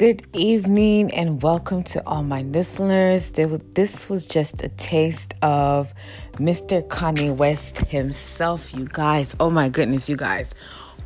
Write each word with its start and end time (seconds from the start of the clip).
Good 0.00 0.26
evening 0.32 1.12
and 1.12 1.42
welcome 1.42 1.82
to 1.82 2.02
all 2.06 2.22
my 2.22 2.40
listeners. 2.40 3.32
This 3.32 4.08
was 4.08 4.26
just 4.26 4.64
a 4.64 4.70
taste 4.70 5.34
of 5.42 5.92
Mr. 6.36 6.82
Kanye 6.88 7.36
West 7.36 7.76
himself, 7.76 8.72
you 8.72 8.86
guys. 8.86 9.36
Oh 9.38 9.50
my 9.50 9.68
goodness, 9.68 10.08
you 10.08 10.16
guys. 10.16 10.54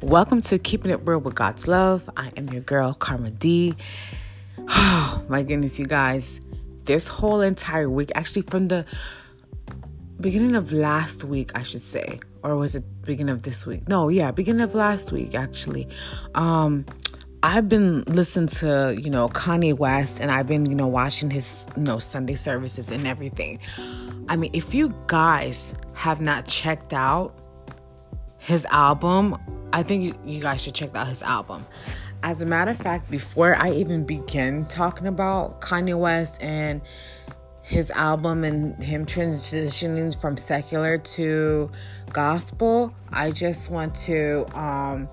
Welcome 0.00 0.40
to 0.42 0.60
Keeping 0.60 0.92
It 0.92 1.00
Real 1.02 1.18
with 1.18 1.34
God's 1.34 1.66
Love. 1.66 2.08
I 2.16 2.30
am 2.36 2.48
your 2.50 2.62
girl, 2.62 2.94
Karma 2.94 3.32
D. 3.32 3.74
Oh 4.68 5.24
my 5.28 5.42
goodness, 5.42 5.76
you 5.80 5.86
guys. 5.86 6.40
This 6.84 7.08
whole 7.08 7.40
entire 7.40 7.90
week, 7.90 8.12
actually 8.14 8.42
from 8.42 8.68
the 8.68 8.86
beginning 10.20 10.54
of 10.54 10.70
last 10.70 11.24
week, 11.24 11.50
I 11.56 11.64
should 11.64 11.82
say, 11.82 12.20
or 12.44 12.54
was 12.54 12.76
it 12.76 12.84
beginning 13.02 13.32
of 13.32 13.42
this 13.42 13.66
week? 13.66 13.88
No, 13.88 14.08
yeah, 14.08 14.30
beginning 14.30 14.62
of 14.62 14.76
last 14.76 15.10
week, 15.10 15.34
actually. 15.34 15.88
Um, 16.36 16.86
I've 17.44 17.68
been 17.68 18.04
listening 18.04 18.46
to, 18.46 18.98
you 18.98 19.10
know, 19.10 19.28
Kanye 19.28 19.76
West 19.76 20.18
and 20.18 20.30
I've 20.30 20.46
been, 20.46 20.64
you 20.64 20.74
know, 20.74 20.86
watching 20.86 21.28
his, 21.28 21.68
you 21.76 21.82
know, 21.82 21.98
Sunday 21.98 22.36
services 22.36 22.90
and 22.90 23.06
everything. 23.06 23.58
I 24.30 24.36
mean, 24.36 24.48
if 24.54 24.72
you 24.72 24.94
guys 25.08 25.74
have 25.92 26.22
not 26.22 26.46
checked 26.46 26.94
out 26.94 27.34
his 28.38 28.64
album, 28.70 29.36
I 29.74 29.82
think 29.82 30.04
you, 30.04 30.14
you 30.24 30.40
guys 30.40 30.62
should 30.62 30.74
check 30.74 30.96
out 30.96 31.06
his 31.06 31.22
album. 31.22 31.66
As 32.22 32.40
a 32.40 32.46
matter 32.46 32.70
of 32.70 32.78
fact, 32.78 33.10
before 33.10 33.54
I 33.56 33.72
even 33.72 34.06
begin 34.06 34.64
talking 34.64 35.06
about 35.06 35.60
Kanye 35.60 35.98
West 35.98 36.42
and 36.42 36.80
his 37.60 37.90
album 37.90 38.44
and 38.44 38.82
him 38.82 39.04
transitioning 39.04 40.18
from 40.18 40.38
secular 40.38 40.96
to 40.96 41.70
gospel, 42.10 42.94
I 43.12 43.32
just 43.32 43.70
want 43.70 43.94
to 43.96 44.46
um, 44.58 45.10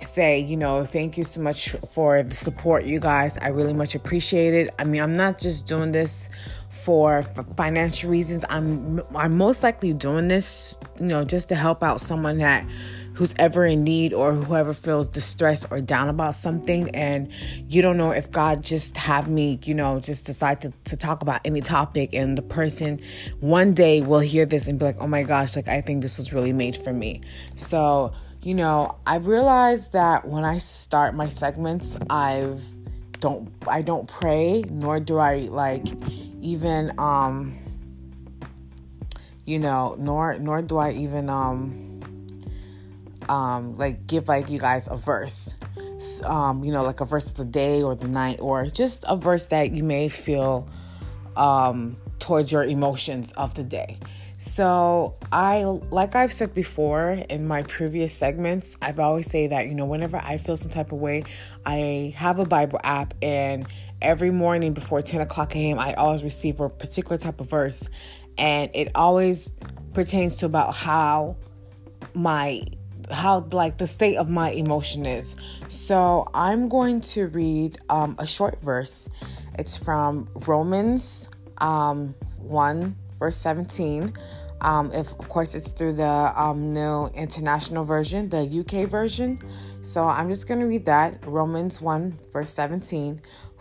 say, 0.00 0.38
you 0.40 0.56
know, 0.56 0.84
thank 0.84 1.18
you 1.18 1.24
so 1.24 1.40
much 1.40 1.70
for 1.92 2.22
the 2.22 2.34
support, 2.34 2.84
you 2.84 2.98
guys. 2.98 3.38
I 3.38 3.48
really 3.48 3.72
much 3.72 3.94
appreciate 3.94 4.54
it. 4.54 4.70
I 4.78 4.84
mean, 4.84 5.02
I'm 5.02 5.16
not 5.16 5.38
just 5.38 5.66
doing 5.66 5.92
this 5.92 6.30
for 6.70 7.22
financial 7.56 8.10
reasons. 8.10 8.44
I'm 8.48 9.00
I'm 9.16 9.36
most 9.36 9.62
likely 9.62 9.92
doing 9.94 10.28
this, 10.28 10.76
you 10.98 11.06
know, 11.06 11.24
just 11.24 11.48
to 11.48 11.54
help 11.54 11.82
out 11.82 12.00
someone 12.00 12.38
that 12.38 12.66
who's 13.18 13.34
ever 13.36 13.66
in 13.66 13.82
need 13.82 14.12
or 14.12 14.32
whoever 14.32 14.72
feels 14.72 15.08
distressed 15.08 15.66
or 15.72 15.80
down 15.80 16.08
about 16.08 16.34
something 16.36 16.88
and 16.94 17.28
you 17.66 17.82
don't 17.82 17.96
know 17.96 18.12
if 18.12 18.30
God 18.30 18.62
just 18.62 18.96
have 18.96 19.26
me, 19.28 19.58
you 19.64 19.74
know, 19.74 19.98
just 19.98 20.24
decide 20.24 20.60
to, 20.60 20.70
to 20.84 20.96
talk 20.96 21.20
about 21.20 21.40
any 21.44 21.60
topic 21.60 22.10
and 22.14 22.38
the 22.38 22.42
person 22.42 23.00
one 23.40 23.74
day 23.74 24.02
will 24.02 24.20
hear 24.20 24.46
this 24.46 24.68
and 24.68 24.78
be 24.78 24.84
like, 24.84 24.96
oh 25.00 25.08
my 25.08 25.24
gosh, 25.24 25.56
like 25.56 25.66
I 25.66 25.80
think 25.80 26.00
this 26.00 26.16
was 26.16 26.32
really 26.32 26.52
made 26.52 26.76
for 26.76 26.92
me. 26.92 27.20
So 27.56 28.12
you 28.42 28.54
know, 28.54 28.98
I've 29.06 29.26
realized 29.26 29.92
that 29.92 30.26
when 30.26 30.44
I 30.44 30.58
start 30.58 31.14
my 31.14 31.28
segments, 31.28 31.96
I've 32.08 32.62
don't 33.20 33.52
I 33.66 33.82
don't 33.82 34.08
pray, 34.08 34.64
nor 34.70 35.00
do 35.00 35.18
I 35.18 35.48
like 35.50 35.86
even 36.40 36.92
um 36.98 37.56
you 39.44 39.58
know, 39.58 39.96
nor 39.98 40.38
nor 40.38 40.62
do 40.62 40.76
I 40.76 40.92
even 40.92 41.28
um 41.28 42.00
um 43.28 43.74
like 43.76 44.06
give 44.06 44.28
like 44.28 44.50
you 44.50 44.58
guys 44.58 44.88
a 44.88 44.96
verse. 44.96 45.54
Um, 46.24 46.62
you 46.62 46.70
know, 46.70 46.84
like 46.84 47.00
a 47.00 47.04
verse 47.04 47.32
of 47.32 47.38
the 47.38 47.44
day 47.44 47.82
or 47.82 47.96
the 47.96 48.06
night 48.06 48.38
or 48.40 48.66
just 48.66 49.04
a 49.08 49.16
verse 49.16 49.46
that 49.48 49.72
you 49.72 49.82
may 49.82 50.08
feel 50.08 50.68
um 51.36 51.96
towards 52.20 52.52
your 52.52 52.64
emotions 52.64 53.32
of 53.32 53.54
the 53.54 53.64
day. 53.64 53.98
So, 54.40 55.16
I 55.32 55.64
like 55.64 56.14
I've 56.14 56.32
said 56.32 56.54
before 56.54 57.10
in 57.10 57.48
my 57.48 57.62
previous 57.62 58.12
segments, 58.12 58.78
I've 58.80 59.00
always 59.00 59.28
say 59.28 59.48
that, 59.48 59.66
you 59.66 59.74
know, 59.74 59.84
whenever 59.84 60.16
I 60.16 60.36
feel 60.36 60.56
some 60.56 60.70
type 60.70 60.92
of 60.92 61.00
way, 61.00 61.24
I 61.66 62.14
have 62.16 62.38
a 62.38 62.44
Bible 62.44 62.78
app 62.84 63.14
and 63.20 63.66
every 64.00 64.30
morning 64.30 64.74
before 64.74 65.02
10 65.02 65.22
o'clock 65.22 65.56
a.m., 65.56 65.80
I 65.80 65.94
always 65.94 66.22
receive 66.22 66.60
a 66.60 66.68
particular 66.68 67.18
type 67.18 67.40
of 67.40 67.50
verse. 67.50 67.90
And 68.38 68.70
it 68.74 68.92
always 68.94 69.54
pertains 69.92 70.36
to 70.36 70.46
about 70.46 70.72
how 70.72 71.36
my 72.14 72.62
how 73.10 73.40
like 73.52 73.78
the 73.78 73.88
state 73.88 74.18
of 74.18 74.30
my 74.30 74.50
emotion 74.50 75.04
is. 75.04 75.34
So 75.66 76.28
I'm 76.32 76.68
going 76.68 77.00
to 77.00 77.26
read 77.26 77.76
um, 77.88 78.14
a 78.20 78.26
short 78.26 78.60
verse. 78.60 79.08
It's 79.58 79.76
from 79.76 80.28
Romans 80.46 81.28
um, 81.60 82.14
1 82.38 82.94
verse 83.18 83.36
17. 83.36 84.12
Um, 84.60 84.90
if 84.92 85.10
of 85.18 85.28
course 85.28 85.54
it's 85.54 85.70
through 85.70 85.94
the 85.94 86.32
um, 86.40 86.72
new 86.72 87.06
international 87.14 87.84
version, 87.84 88.28
the 88.28 88.42
UK 88.42 88.88
version. 88.88 89.38
So 89.82 90.04
I'm 90.04 90.28
just 90.28 90.48
going 90.48 90.60
to 90.60 90.66
read 90.66 90.84
that 90.86 91.24
Romans 91.26 91.80
1, 91.80 92.18
verse 92.32 92.50
17. 92.50 93.20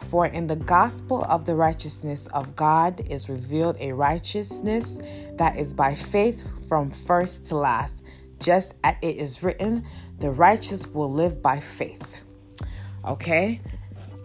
For 0.10 0.26
in 0.26 0.48
the 0.48 0.56
gospel 0.56 1.24
of 1.26 1.46
the 1.46 1.56
righteousness 1.56 2.28
of 2.28 2.56
God 2.56 3.02
is 3.10 3.30
revealed 3.30 3.78
a 3.80 3.94
righteousness 3.94 5.00
that 5.38 5.58
is 5.58 5.74
by 5.74 5.94
faith 5.94 6.68
from 6.68 6.90
first 6.90 7.46
to 7.46 7.56
last, 7.56 8.04
just 8.40 8.76
as 8.84 8.96
it 9.02 9.18
is 9.18 9.44
written, 9.44 9.86
the 10.20 10.32
righteous 10.32 10.88
will 10.88 11.12
live 11.12 11.42
by 11.42 11.60
faith. 11.60 12.24
Okay, 13.06 13.62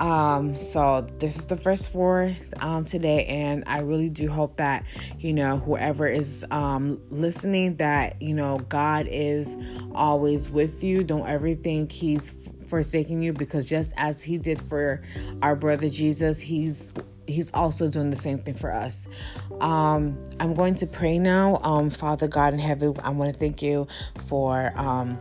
um, 0.02 0.56
so 0.56 1.02
this 1.20 1.38
is 1.38 1.46
the 1.46 1.56
first 1.56 1.92
four 1.92 2.32
um, 2.60 2.84
today, 2.84 3.24
and 3.26 3.62
I 3.68 3.78
really 3.78 4.10
do 4.10 4.28
hope 4.28 4.56
that 4.56 4.84
you 5.20 5.32
know 5.32 5.58
whoever 5.58 6.08
is 6.08 6.44
um, 6.50 7.00
listening 7.10 7.76
that 7.76 8.20
you 8.20 8.34
know 8.34 8.58
God 8.68 9.06
is 9.08 9.56
always 9.94 10.50
with 10.50 10.82
you. 10.82 11.04
Don't 11.04 11.28
ever 11.28 11.54
think 11.54 11.92
He's 11.92 12.52
forsaking 12.66 13.22
you 13.22 13.32
because 13.32 13.68
just 13.68 13.94
as 13.96 14.24
He 14.24 14.38
did 14.38 14.60
for 14.60 15.02
our 15.41 15.54
brother 15.54 15.88
Jesus, 15.88 16.41
He's 16.41 16.92
He's 17.28 17.52
also 17.52 17.88
doing 17.88 18.10
the 18.10 18.16
same 18.16 18.38
thing 18.38 18.54
for 18.54 18.72
us. 18.72 19.06
Um, 19.60 20.20
I'm 20.41 20.54
going 20.54 20.74
to 20.76 20.86
pray 20.88 21.20
now. 21.20 21.60
Um, 21.62 21.91
Father 21.91 22.26
God 22.26 22.54
in 22.54 22.58
heaven, 22.58 22.96
I 23.04 23.10
want 23.10 23.34
to 23.34 23.38
thank 23.38 23.62
you 23.62 23.86
for. 24.18 24.72
Um, 24.74 25.16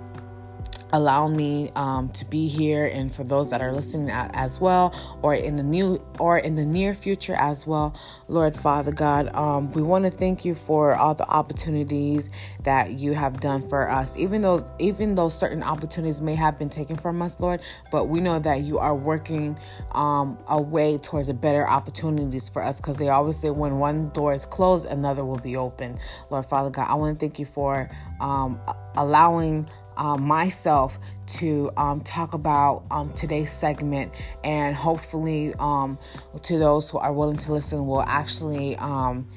allow 0.94 1.28
me 1.28 1.72
um, 1.76 2.10
to 2.10 2.26
be 2.26 2.48
here 2.48 2.86
and 2.86 3.14
for 3.14 3.24
those 3.24 3.50
that 3.50 3.62
are 3.62 3.72
listening 3.72 4.10
as 4.12 4.60
well 4.60 4.94
or 5.22 5.34
in 5.34 5.56
the 5.56 5.64
new 5.64 6.02
or 6.20 6.38
in 6.38 6.56
the 6.56 6.66
near 6.66 6.94
future 6.94 7.36
as 7.36 7.66
well. 7.66 7.96
Lord 8.28 8.56
father 8.56 8.92
god 8.92 9.34
um, 9.36 9.72
we 9.72 9.82
want 9.82 10.06
to 10.06 10.12
thank 10.12 10.46
you 10.46 10.56
for 10.56 10.96
all 10.96 11.16
the 11.16 11.28
opportunities 11.28 12.30
that 12.64 12.92
you 12.92 13.14
have 13.14 13.40
done 13.40 13.68
for 13.68 13.90
us. 13.90 14.18
Even 14.18 14.42
though 14.42 14.70
even 14.80 15.16
though 15.16 15.30
certain 15.30 15.64
opportunities 15.64 16.22
may 16.22 16.36
have 16.36 16.58
been 16.58 16.70
taken 16.70 16.96
from 16.96 17.22
us 17.22 17.40
lord 17.40 17.62
but 17.92 18.06
we 18.06 18.20
know 18.20 18.40
that 18.40 18.62
you 18.62 18.78
are 18.78 18.96
working 18.96 19.58
um, 19.94 20.38
a 20.48 20.62
way 20.62 20.98
towards 20.98 21.30
a 21.30 21.34
better 21.34 21.68
opportunities 21.68 22.50
for 22.50 22.64
us 22.64 22.80
because 22.80 22.98
they 22.98 23.10
always 23.10 23.38
say 23.38 23.50
when 23.50 23.80
one 23.80 24.10
door 24.10 24.34
is 24.34 24.46
closed 24.46 24.86
another 24.86 25.24
will 25.24 25.40
be 25.40 25.56
open. 25.56 25.98
Lord 26.30 26.46
father 26.46 26.70
god 26.70 26.88
i 26.90 26.96
want 26.96 27.20
to 27.20 27.26
thank 27.26 27.40
you 27.40 27.46
for 27.46 27.90
um, 28.20 28.60
allowing 28.96 29.68
um, 29.98 30.24
myself 30.24 30.98
to 31.38 31.72
um, 31.78 32.02
talk 32.02 32.34
about 32.34 32.84
um, 32.92 33.12
today's 33.14 33.52
segment, 33.52 34.14
and 34.44 34.76
hopefully, 34.76 35.54
um, 35.60 35.98
to 36.44 36.58
those 36.58 36.90
who 36.90 36.98
are 36.98 37.14
willing 37.14 37.38
to 37.38 37.54
listen, 37.54 37.86
will 37.86 38.04
actually, 38.04 38.76
um, 38.78 39.28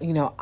you 0.00 0.12
know, 0.12 0.34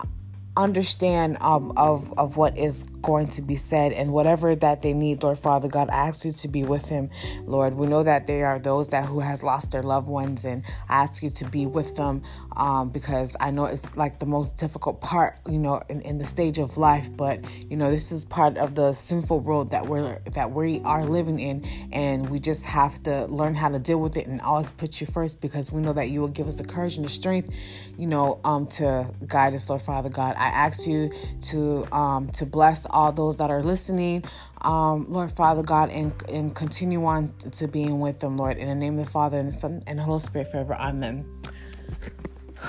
understand 0.56 1.38
um, 1.40 1.72
of 1.76 2.12
of 2.18 2.36
what 2.36 2.58
is 2.58 2.82
going 3.02 3.28
to 3.28 3.40
be 3.40 3.54
said 3.54 3.92
and 3.92 4.12
whatever 4.12 4.54
that 4.54 4.82
they 4.82 4.92
need 4.92 5.22
lord 5.22 5.38
father 5.38 5.68
god 5.68 5.88
i 5.90 6.08
ask 6.08 6.24
you 6.24 6.32
to 6.32 6.48
be 6.48 6.64
with 6.64 6.88
him 6.88 7.08
lord. 7.44 7.74
We 7.74 7.86
know 7.86 8.02
that 8.02 8.26
there 8.26 8.46
are 8.46 8.58
those 8.58 8.88
that 8.88 9.06
who 9.06 9.20
has 9.20 9.42
lost 9.44 9.70
their 9.70 9.82
loved 9.82 10.08
ones 10.08 10.44
and 10.44 10.64
i 10.88 11.02
ask 11.02 11.22
you 11.22 11.30
to 11.30 11.44
be 11.44 11.66
with 11.66 11.94
them 11.94 12.22
um, 12.56 12.90
because 12.90 13.36
i 13.40 13.50
know 13.50 13.66
it's 13.66 13.96
like 13.96 14.18
the 14.18 14.26
most 14.26 14.56
difficult 14.56 15.00
part 15.00 15.38
you 15.48 15.58
know 15.58 15.82
in, 15.88 16.00
in 16.02 16.18
the 16.18 16.26
stage 16.26 16.58
of 16.58 16.76
life 16.76 17.08
but 17.16 17.38
you 17.70 17.76
know 17.76 17.90
this 17.90 18.10
is 18.10 18.24
part 18.24 18.58
of 18.58 18.74
the 18.74 18.92
sinful 18.92 19.38
world 19.40 19.70
that 19.70 19.86
we're 19.86 20.18
that 20.32 20.50
we 20.50 20.80
are 20.80 21.06
living 21.06 21.38
in 21.38 21.64
and 21.92 22.28
we 22.28 22.40
just 22.40 22.66
have 22.66 23.00
to 23.04 23.24
learn 23.26 23.54
how 23.54 23.68
to 23.68 23.78
deal 23.78 24.00
with 24.00 24.16
it 24.16 24.26
and 24.26 24.40
always 24.40 24.72
put 24.72 25.00
you 25.00 25.06
first 25.06 25.40
because 25.40 25.70
we 25.70 25.80
know 25.80 25.92
that 25.92 26.10
you 26.10 26.20
will 26.20 26.28
give 26.28 26.48
us 26.48 26.56
the 26.56 26.64
courage 26.64 26.96
and 26.96 27.04
the 27.06 27.10
strength 27.10 27.54
you 27.96 28.06
know 28.06 28.40
um 28.44 28.66
to 28.66 29.08
guide 29.26 29.54
us 29.54 29.70
lord 29.70 29.80
father 29.80 30.08
god 30.08 30.34
i 30.40 30.46
ask 30.46 30.86
you 30.86 31.10
to 31.42 31.86
um, 31.94 32.28
to 32.28 32.46
bless 32.46 32.86
all 32.86 33.12
those 33.12 33.36
that 33.38 33.50
are 33.50 33.62
listening, 33.62 34.24
um, 34.62 35.06
Lord 35.08 35.30
Father 35.30 35.62
God, 35.62 35.90
and 35.90 36.12
and 36.28 36.54
continue 36.54 37.04
on 37.04 37.32
to 37.52 37.68
being 37.68 38.00
with 38.00 38.20
them, 38.20 38.36
Lord. 38.36 38.56
In 38.56 38.68
the 38.68 38.74
name 38.74 38.98
of 38.98 39.06
the 39.06 39.10
Father 39.10 39.38
and 39.38 39.48
the 39.48 39.52
Son 39.52 39.82
and 39.86 39.98
the 39.98 40.02
Holy 40.02 40.20
Spirit 40.20 40.48
forever. 40.48 40.74
Amen. 40.74 41.26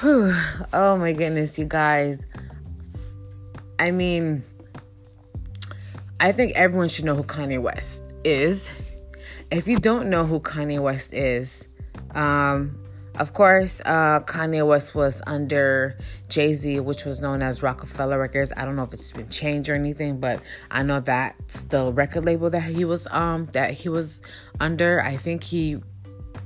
Whew. 0.01 0.33
Oh 0.73 0.97
my 0.97 1.13
goodness, 1.13 1.59
you 1.59 1.65
guys. 1.65 2.27
I 3.79 3.91
mean, 3.91 4.43
I 6.19 6.31
think 6.31 6.53
everyone 6.55 6.87
should 6.87 7.05
know 7.05 7.15
who 7.15 7.23
Kanye 7.23 7.59
West 7.59 8.15
is. 8.23 8.79
If 9.49 9.67
you 9.67 9.79
don't 9.79 10.09
know 10.09 10.23
who 10.23 10.39
Kanye 10.39 10.79
West 10.79 11.13
is, 11.13 11.67
um, 12.15 12.77
of 13.19 13.33
course, 13.33 13.81
uh, 13.85 14.21
Kanye 14.21 14.65
West 14.65 14.95
was 14.95 15.21
under 15.27 15.97
Jay 16.29 16.53
Z, 16.53 16.79
which 16.79 17.05
was 17.05 17.21
known 17.21 17.43
as 17.43 17.61
Roc-A-Fella 17.61 18.17
Records. 18.17 18.53
I 18.55 18.65
don't 18.65 18.75
know 18.75 18.83
if 18.83 18.93
it's 18.93 19.11
been 19.11 19.29
changed 19.29 19.69
or 19.69 19.75
anything, 19.75 20.19
but 20.19 20.41
I 20.69 20.83
know 20.83 20.99
that's 20.99 21.63
the 21.63 21.91
record 21.91 22.25
label 22.25 22.49
that 22.49 22.63
he 22.63 22.85
was 22.85 23.07
um 23.11 23.45
that 23.47 23.71
he 23.71 23.89
was 23.89 24.21
under. 24.59 25.01
I 25.01 25.17
think 25.17 25.43
he 25.43 25.77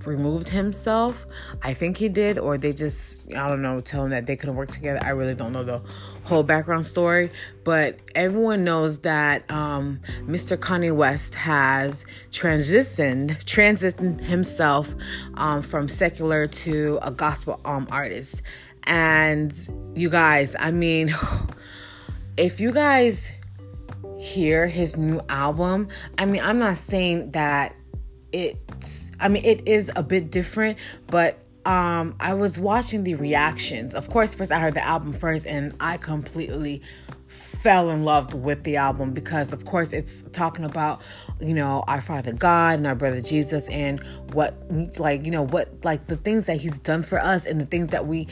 removed 0.06 0.50
himself. 0.50 1.26
I 1.64 1.74
think 1.74 1.98
he 1.98 2.10
did, 2.10 2.38
or 2.38 2.58
they 2.58 2.74
just, 2.74 3.32
I 3.36 3.48
don't 3.48 3.62
know, 3.62 3.82
tell 3.82 4.04
him 4.04 4.12
that 4.12 4.26
they 4.26 4.36
couldn't 4.36 4.56
work 4.56 4.70
together. 4.70 5.00
I 5.04 5.10
really 5.10 5.36
don't 5.36 5.54
know 5.54 5.64
the 5.64 5.82
whole 6.26 6.44
background 6.44 6.86
story, 6.86 7.30
but 7.64 8.00
everyone 8.16 8.64
knows 8.64 9.00
that 9.02 9.50
um, 9.52 10.00
Mr. 10.22 10.58
Kanye 10.58 10.94
West 10.94 11.36
has 11.36 12.06
transitioned, 12.32 13.30
transitioned 13.46 14.20
himself 14.22 14.94
um, 15.36 15.62
from 15.62 15.88
secular 15.88 16.48
to 16.48 17.00
a 17.04 17.12
gospel 17.12 17.60
um, 17.64 17.88
artist. 17.92 18.42
And 18.86 19.54
you 19.96 20.10
guys, 20.10 20.56
I 20.60 20.72
mean, 20.72 21.12
if 22.38 22.60
you 22.60 22.72
guys 22.72 23.38
hear 24.20 24.66
his 24.68 24.98
new 24.98 25.22
album, 25.30 25.88
I 26.18 26.26
mean, 26.26 26.42
I'm 26.44 26.58
not 26.58 26.78
saying 26.78 27.32
that 27.32 27.76
it's, 28.32 29.12
I 29.20 29.28
mean, 29.28 29.46
it 29.46 29.68
is 29.68 29.92
a 29.96 30.04
bit 30.04 30.32
different, 30.32 30.80
but 31.08 31.45
um, 31.66 32.16
I 32.20 32.34
was 32.34 32.60
watching 32.60 33.04
the 33.04 33.16
reactions. 33.16 33.96
Of 33.96 34.10
course, 34.10 34.36
first 34.36 34.52
I 34.52 34.60
heard 34.60 34.76
the 34.76 34.86
album 34.86 35.14
first, 35.14 35.48
and 35.48 35.74
I 35.80 35.98
completely 35.98 36.82
fell 37.28 37.90
in 37.90 38.04
love 38.04 38.34
with 38.34 38.64
the 38.64 38.78
album 38.78 39.12
because, 39.12 39.52
of 39.52 39.66
course, 39.66 39.92
it's 39.92 40.22
talking 40.32 40.64
about 40.64 41.02
you 41.42 41.54
know 41.54 41.84
our 41.88 42.02
Father 42.02 42.34
God 42.34 42.78
and 42.78 42.88
our 42.88 42.96
brother 42.96 43.22
Jesus 43.22 43.68
and 43.70 44.00
what 44.34 44.56
like 45.00 45.26
you 45.26 45.32
know 45.32 45.44
what 45.44 45.84
like 45.84 46.08
the 46.08 46.16
things 46.16 46.46
that 46.46 46.58
He's 46.58 46.80
done 46.80 47.02
for 47.02 47.20
us 47.20 47.46
and 47.48 47.60
the 47.60 47.66
things 47.66 47.90
that 47.90 48.06
we 48.06 48.28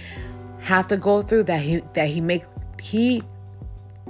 have 0.59 0.87
to 0.87 0.97
go 0.97 1.21
through 1.21 1.45
that 1.45 1.61
He 1.61 1.77
that 1.93 2.07
He 2.07 2.21
make 2.21 2.43
He 2.81 3.23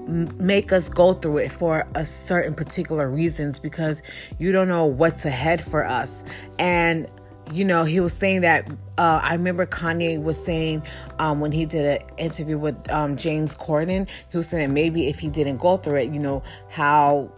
make 0.07 0.73
us 0.73 0.89
go 0.89 1.13
through 1.13 1.37
it 1.37 1.51
for 1.51 1.87
a 1.95 2.03
certain 2.03 2.53
particular 2.53 3.09
reasons 3.09 3.59
because 3.59 4.01
you 4.37 4.51
don't 4.51 4.67
know 4.67 4.85
what's 4.85 5.25
ahead 5.25 5.61
for 5.61 5.85
us 5.85 6.25
and 6.59 7.07
you 7.51 7.66
know, 7.66 7.84
he 7.84 8.00
was 8.00 8.13
saying 8.13 8.42
that. 8.42 8.69
Uh, 8.98 9.19
I 9.24 9.34
remember 9.34 9.66
Kanye 9.66 10.22
was 10.22 10.44
saying 10.44 10.84
um, 11.19 11.40
when 11.40 11.51
he 11.51 11.66
did 11.66 12.01
an 12.01 12.07
interview 12.18 12.57
with 12.57 12.92
um, 12.92 13.18
James 13.18 13.57
Corden, 13.57 14.07
he 14.30 14.38
was 14.38 14.48
saying 14.48 14.74
maybe 14.74 15.07
if 15.07 15.19
he 15.19 15.30
didn't 15.30 15.57
go 15.57 15.78
through 15.78 15.95
it, 15.95 16.13
you 16.13 16.19
know, 16.19 16.44
how 16.69 17.31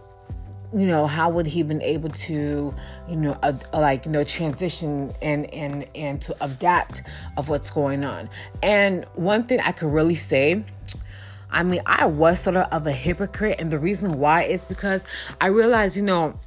you 0.74 0.86
know 0.86 1.06
how 1.06 1.30
would 1.30 1.46
he 1.46 1.62
been 1.62 1.82
able 1.82 2.08
to 2.10 2.74
you 3.08 3.16
know 3.16 3.36
uh, 3.42 3.52
like 3.72 4.04
you 4.04 4.12
know 4.12 4.24
transition 4.24 5.12
and 5.22 5.52
and 5.54 5.86
and 5.94 6.20
to 6.20 6.36
adapt 6.44 7.02
of 7.36 7.48
what's 7.48 7.70
going 7.70 8.04
on 8.04 8.28
and 8.62 9.04
one 9.14 9.44
thing 9.44 9.60
i 9.60 9.72
could 9.72 9.92
really 9.92 10.14
say 10.14 10.62
i 11.50 11.62
mean 11.62 11.80
i 11.86 12.04
was 12.04 12.40
sort 12.40 12.56
of, 12.56 12.66
of 12.72 12.86
a 12.86 12.92
hypocrite 12.92 13.60
and 13.60 13.70
the 13.70 13.78
reason 13.78 14.18
why 14.18 14.42
is 14.42 14.64
because 14.64 15.04
i 15.40 15.46
realized 15.46 15.96
you 15.96 16.02
know 16.02 16.38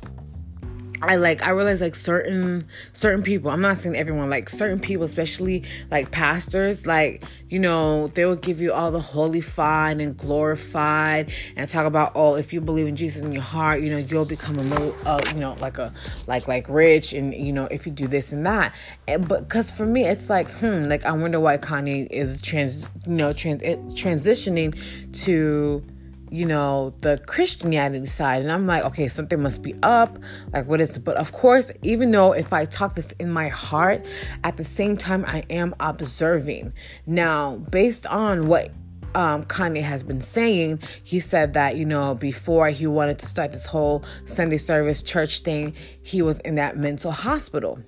I 1.02 1.16
like 1.16 1.44
I 1.44 1.52
realize 1.52 1.82
like 1.82 1.96
certain 1.96 2.62
certain 2.94 3.24
people, 3.24 3.52
I'm 3.52 3.62
not 3.62 3.78
saying 3.78 3.96
everyone, 3.96 4.30
like 4.30 4.50
certain 4.50 4.80
people, 4.80 5.04
especially 5.06 5.64
like 5.92 6.12
pastors, 6.12 6.86
like, 6.86 7.24
you 7.50 7.60
know, 7.60 8.08
they 8.08 8.26
will 8.26 8.36
give 8.36 8.60
you 8.60 8.74
all 8.74 8.92
the 8.92 9.00
holy 9.00 9.42
fine 9.42 10.02
and 10.02 10.18
glorified 10.18 11.32
and 11.56 11.70
talk 11.70 11.86
about, 11.86 12.12
oh, 12.16 12.36
if 12.36 12.52
you 12.52 12.60
believe 12.62 12.88
in 12.88 12.96
Jesus 12.96 13.22
in 13.22 13.32
your 13.32 13.42
heart, 13.42 13.82
you 13.82 13.90
know, 13.90 13.98
you'll 13.98 14.26
become 14.26 14.60
a 14.60 14.90
uh, 15.06 15.22
you 15.34 15.40
know, 15.40 15.54
like 15.62 15.78
a 15.78 15.94
like 16.28 16.48
like 16.48 16.68
rich 16.68 17.14
and 17.14 17.34
you 17.34 17.54
know, 17.54 17.66
if 17.72 17.86
you 17.86 17.92
do 17.92 18.08
this 18.08 18.32
and 18.32 18.46
that. 18.46 18.76
And, 19.08 19.28
but 19.28 19.48
cuz 19.48 19.72
for 19.72 19.86
me 19.86 20.06
it's 20.06 20.30
like, 20.30 20.50
hmm, 20.52 20.84
like 20.86 21.06
I 21.06 21.12
wonder 21.14 21.40
why 21.40 21.58
Kanye 21.58 22.08
is 22.12 22.42
trans 22.42 22.92
you 23.06 23.14
know, 23.14 23.34
trans 23.34 23.62
transitioning 23.94 24.76
to 25.24 25.84
you 26.32 26.46
know, 26.46 26.94
the 27.00 27.18
Christianity 27.26 28.06
side. 28.06 28.42
And 28.42 28.52
I'm 28.52 28.68
like, 28.68 28.84
okay, 28.86 29.08
something 29.08 29.42
must 29.42 29.64
be 29.64 29.76
up. 29.84 30.18
Like, 30.54 30.68
what 30.68 30.82
is 30.82 30.98
it? 30.98 31.04
But 31.04 31.18
of 31.18 31.32
course, 31.32 31.72
even 31.84 32.12
though 32.12 32.34
if 32.34 32.54
I 32.54 32.66
talk 32.66 32.96
this 32.96 33.12
in 33.14 33.32
my 33.32 33.50
heart, 33.50 34.06
at 34.44 34.58
the 34.58 34.64
same 34.64 34.98
time, 34.98 35.26
I 35.28 35.44
am 35.50 35.74
observing. 35.80 36.74
Now, 37.06 37.58
based 37.72 38.06
on 38.06 38.48
what 38.48 38.72
um, 39.16 39.44
Kanye 39.44 39.82
has 39.82 40.04
been 40.04 40.22
saying, 40.22 40.80
he 41.04 41.20
said 41.20 41.54
that, 41.54 41.78
you 41.78 41.86
know, 41.86 42.16
before 42.16 42.70
he 42.70 42.88
wanted 42.88 43.20
to 43.20 43.26
start 43.26 43.52
this 43.52 43.66
whole 43.66 44.04
Sunday 44.26 44.58
service 44.58 45.02
church 45.02 45.40
thing, 45.40 45.74
he 46.04 46.22
was 46.22 46.40
in 46.42 46.56
that 46.56 46.78
mental 46.78 47.12
hospital 47.12 47.80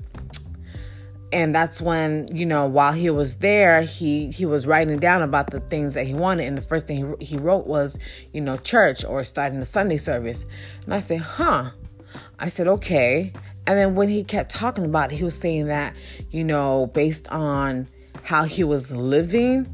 and 1.34 1.56
that's 1.56 1.80
when 1.82 2.28
you 2.34 2.46
know 2.46 2.66
while 2.66 2.92
he 2.92 3.10
was 3.10 3.38
there 3.38 3.82
he 3.82 4.32
he 4.32 4.46
was 4.46 4.68
writing 4.68 5.00
down 5.00 5.22
about 5.22 5.50
the 5.50 5.60
things 5.60 5.94
that 5.94 6.08
he 6.08 6.14
wanted. 6.14 6.46
And 6.46 6.58
the 6.58 6.62
first 6.62 6.88
thing 6.88 7.16
he, 7.20 7.26
he 7.26 7.38
wrote 7.38 7.68
was 7.68 7.98
you 8.34 8.42
know 8.42 8.58
church 8.58 9.04
or 9.06 9.24
starting 9.24 9.60
the 9.60 9.66
sunday 9.66 9.98
service. 9.98 10.46
And 10.86 10.94
i 10.94 11.00
said 11.00 11.20
huh. 11.20 11.72
I 12.40 12.50
said 12.50 12.68
okay. 12.68 13.32
And 13.68 13.78
then 13.78 13.96
when 13.96 14.10
he 14.10 14.24
kept 14.24 14.52
talking 14.52 14.86
about 14.86 15.12
it 15.12 15.16
he 15.18 15.24
was 15.24 15.38
saying 15.38 15.68
that 15.68 15.96
you 16.30 16.44
know 16.44 16.88
based 16.94 17.30
on 17.30 17.88
how 18.24 18.44
he 18.44 18.64
was 18.64 18.92
living 18.92 19.74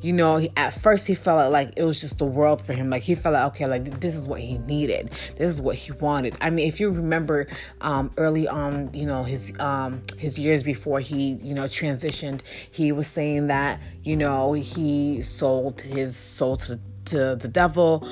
you 0.00 0.12
know, 0.12 0.46
at 0.56 0.72
first 0.74 1.06
he 1.06 1.14
felt 1.14 1.50
like 1.52 1.72
it 1.76 1.82
was 1.82 2.00
just 2.00 2.18
the 2.18 2.24
world 2.24 2.62
for 2.62 2.72
him. 2.72 2.90
Like 2.90 3.02
he 3.02 3.14
felt 3.14 3.34
like, 3.34 3.46
okay, 3.54 3.66
like 3.66 4.00
this 4.00 4.14
is 4.14 4.22
what 4.22 4.40
he 4.40 4.58
needed. 4.58 5.10
This 5.36 5.54
is 5.54 5.60
what 5.60 5.74
he 5.76 5.92
wanted. 5.92 6.36
I 6.40 6.50
mean, 6.50 6.68
if 6.68 6.78
you 6.78 6.90
remember 6.90 7.46
um, 7.80 8.12
early 8.16 8.46
on, 8.46 8.90
you 8.94 9.06
know, 9.06 9.24
his 9.24 9.52
um, 9.58 10.02
his 10.16 10.38
years 10.38 10.62
before 10.62 11.00
he, 11.00 11.38
you 11.42 11.54
know, 11.54 11.64
transitioned, 11.64 12.40
he 12.70 12.92
was 12.92 13.06
saying 13.06 13.48
that, 13.48 13.80
you 14.04 14.16
know, 14.16 14.52
he 14.52 15.20
sold 15.22 15.80
his 15.80 16.16
soul 16.16 16.56
to, 16.56 16.78
to 17.06 17.36
the 17.36 17.48
devil 17.48 18.06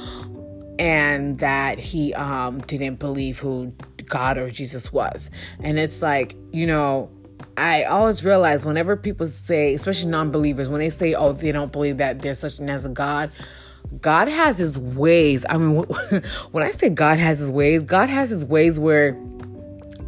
and 0.78 1.38
that 1.38 1.78
he 1.78 2.12
um, 2.14 2.60
didn't 2.60 2.98
believe 2.98 3.38
who 3.38 3.72
God 4.06 4.38
or 4.38 4.50
Jesus 4.50 4.92
was. 4.92 5.30
And 5.60 5.78
it's 5.78 6.02
like, 6.02 6.36
you 6.52 6.66
know, 6.66 7.10
I 7.56 7.84
always 7.84 8.24
realize 8.24 8.66
whenever 8.66 8.96
people 8.96 9.26
say, 9.26 9.74
especially 9.74 10.10
non 10.10 10.30
believers, 10.30 10.68
when 10.68 10.80
they 10.80 10.90
say, 10.90 11.14
oh, 11.14 11.32
they 11.32 11.52
don't 11.52 11.72
believe 11.72 11.98
that 11.98 12.20
there's 12.20 12.38
such 12.38 12.56
thing 12.58 12.68
as 12.68 12.84
a 12.84 12.90
God, 12.90 13.30
God 14.00 14.28
has 14.28 14.58
his 14.58 14.78
ways. 14.78 15.46
I 15.48 15.56
mean, 15.56 15.76
when 16.50 16.64
I 16.64 16.70
say 16.70 16.90
God 16.90 17.18
has 17.18 17.38
his 17.38 17.50
ways, 17.50 17.84
God 17.84 18.08
has 18.08 18.30
his 18.30 18.44
ways 18.44 18.78
where 18.78 19.18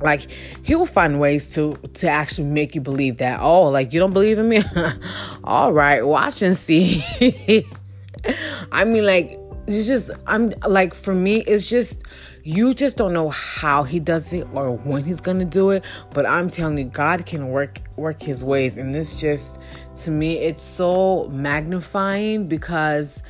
like 0.00 0.28
he 0.62 0.74
will 0.74 0.86
find 0.86 1.20
ways 1.20 1.54
to 1.54 1.76
to 1.94 2.08
actually 2.08 2.46
make 2.46 2.74
you 2.74 2.80
believe 2.80 3.16
that 3.16 3.40
oh 3.40 3.68
like 3.68 3.92
you 3.92 3.98
don't 3.98 4.12
believe 4.12 4.38
in 4.38 4.48
me 4.48 4.62
all 5.44 5.72
right 5.72 6.06
watch 6.06 6.40
and 6.40 6.56
see 6.56 7.02
i 8.70 8.84
mean 8.84 9.04
like 9.04 9.38
it's 9.66 9.88
just 9.88 10.10
i'm 10.28 10.52
like 10.68 10.94
for 10.94 11.12
me 11.12 11.38
it's 11.38 11.68
just 11.68 12.02
you 12.44 12.74
just 12.74 12.96
don't 12.96 13.12
know 13.12 13.28
how 13.30 13.82
he 13.82 14.00
does 14.00 14.32
it 14.32 14.46
or 14.52 14.76
when 14.76 15.04
he's 15.04 15.20
gonna 15.20 15.44
do 15.44 15.70
it. 15.70 15.84
But 16.12 16.26
I'm 16.26 16.48
telling 16.48 16.78
you, 16.78 16.84
God 16.84 17.26
can 17.26 17.48
work 17.48 17.80
work 17.96 18.22
his 18.22 18.44
ways. 18.44 18.76
And 18.76 18.94
this 18.94 19.20
just 19.20 19.58
to 20.04 20.10
me, 20.10 20.38
it's 20.38 20.62
so 20.62 21.28
magnifying 21.30 22.48
because 22.48 23.22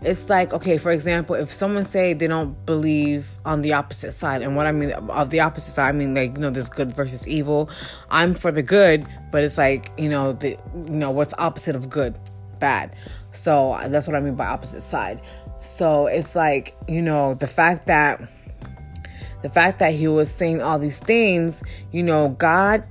it's 0.00 0.30
like 0.30 0.52
okay 0.52 0.78
for 0.78 0.92
example 0.92 1.34
if 1.34 1.50
someone 1.50 1.82
say 1.82 2.14
they 2.14 2.28
don't 2.28 2.64
believe 2.66 3.36
on 3.44 3.62
the 3.62 3.72
opposite 3.72 4.12
side 4.12 4.42
and 4.42 4.54
what 4.54 4.64
i 4.64 4.70
mean 4.70 4.92
of 4.92 5.30
the 5.30 5.40
opposite 5.40 5.72
side 5.72 5.88
i 5.88 5.92
mean 5.92 6.14
like 6.14 6.36
you 6.36 6.40
know 6.40 6.50
there's 6.50 6.68
good 6.68 6.92
versus 6.92 7.26
evil 7.26 7.68
i'm 8.10 8.32
for 8.32 8.52
the 8.52 8.62
good 8.62 9.04
but 9.32 9.42
it's 9.42 9.58
like 9.58 9.90
you 9.98 10.08
know 10.08 10.32
the 10.34 10.50
you 10.50 10.90
know 10.90 11.10
what's 11.10 11.34
opposite 11.38 11.74
of 11.74 11.90
good 11.90 12.16
bad 12.60 12.94
so 13.32 13.76
that's 13.88 14.06
what 14.06 14.16
i 14.16 14.20
mean 14.20 14.36
by 14.36 14.46
opposite 14.46 14.80
side 14.80 15.20
so 15.60 16.06
it's 16.06 16.36
like 16.36 16.76
you 16.86 17.02
know 17.02 17.34
the 17.34 17.48
fact 17.48 17.86
that 17.86 18.20
the 19.42 19.48
fact 19.48 19.78
that 19.78 19.94
he 19.94 20.08
was 20.08 20.30
saying 20.30 20.62
all 20.62 20.78
these 20.78 21.00
things, 21.00 21.62
you 21.92 22.02
know, 22.02 22.28
God 22.30 22.84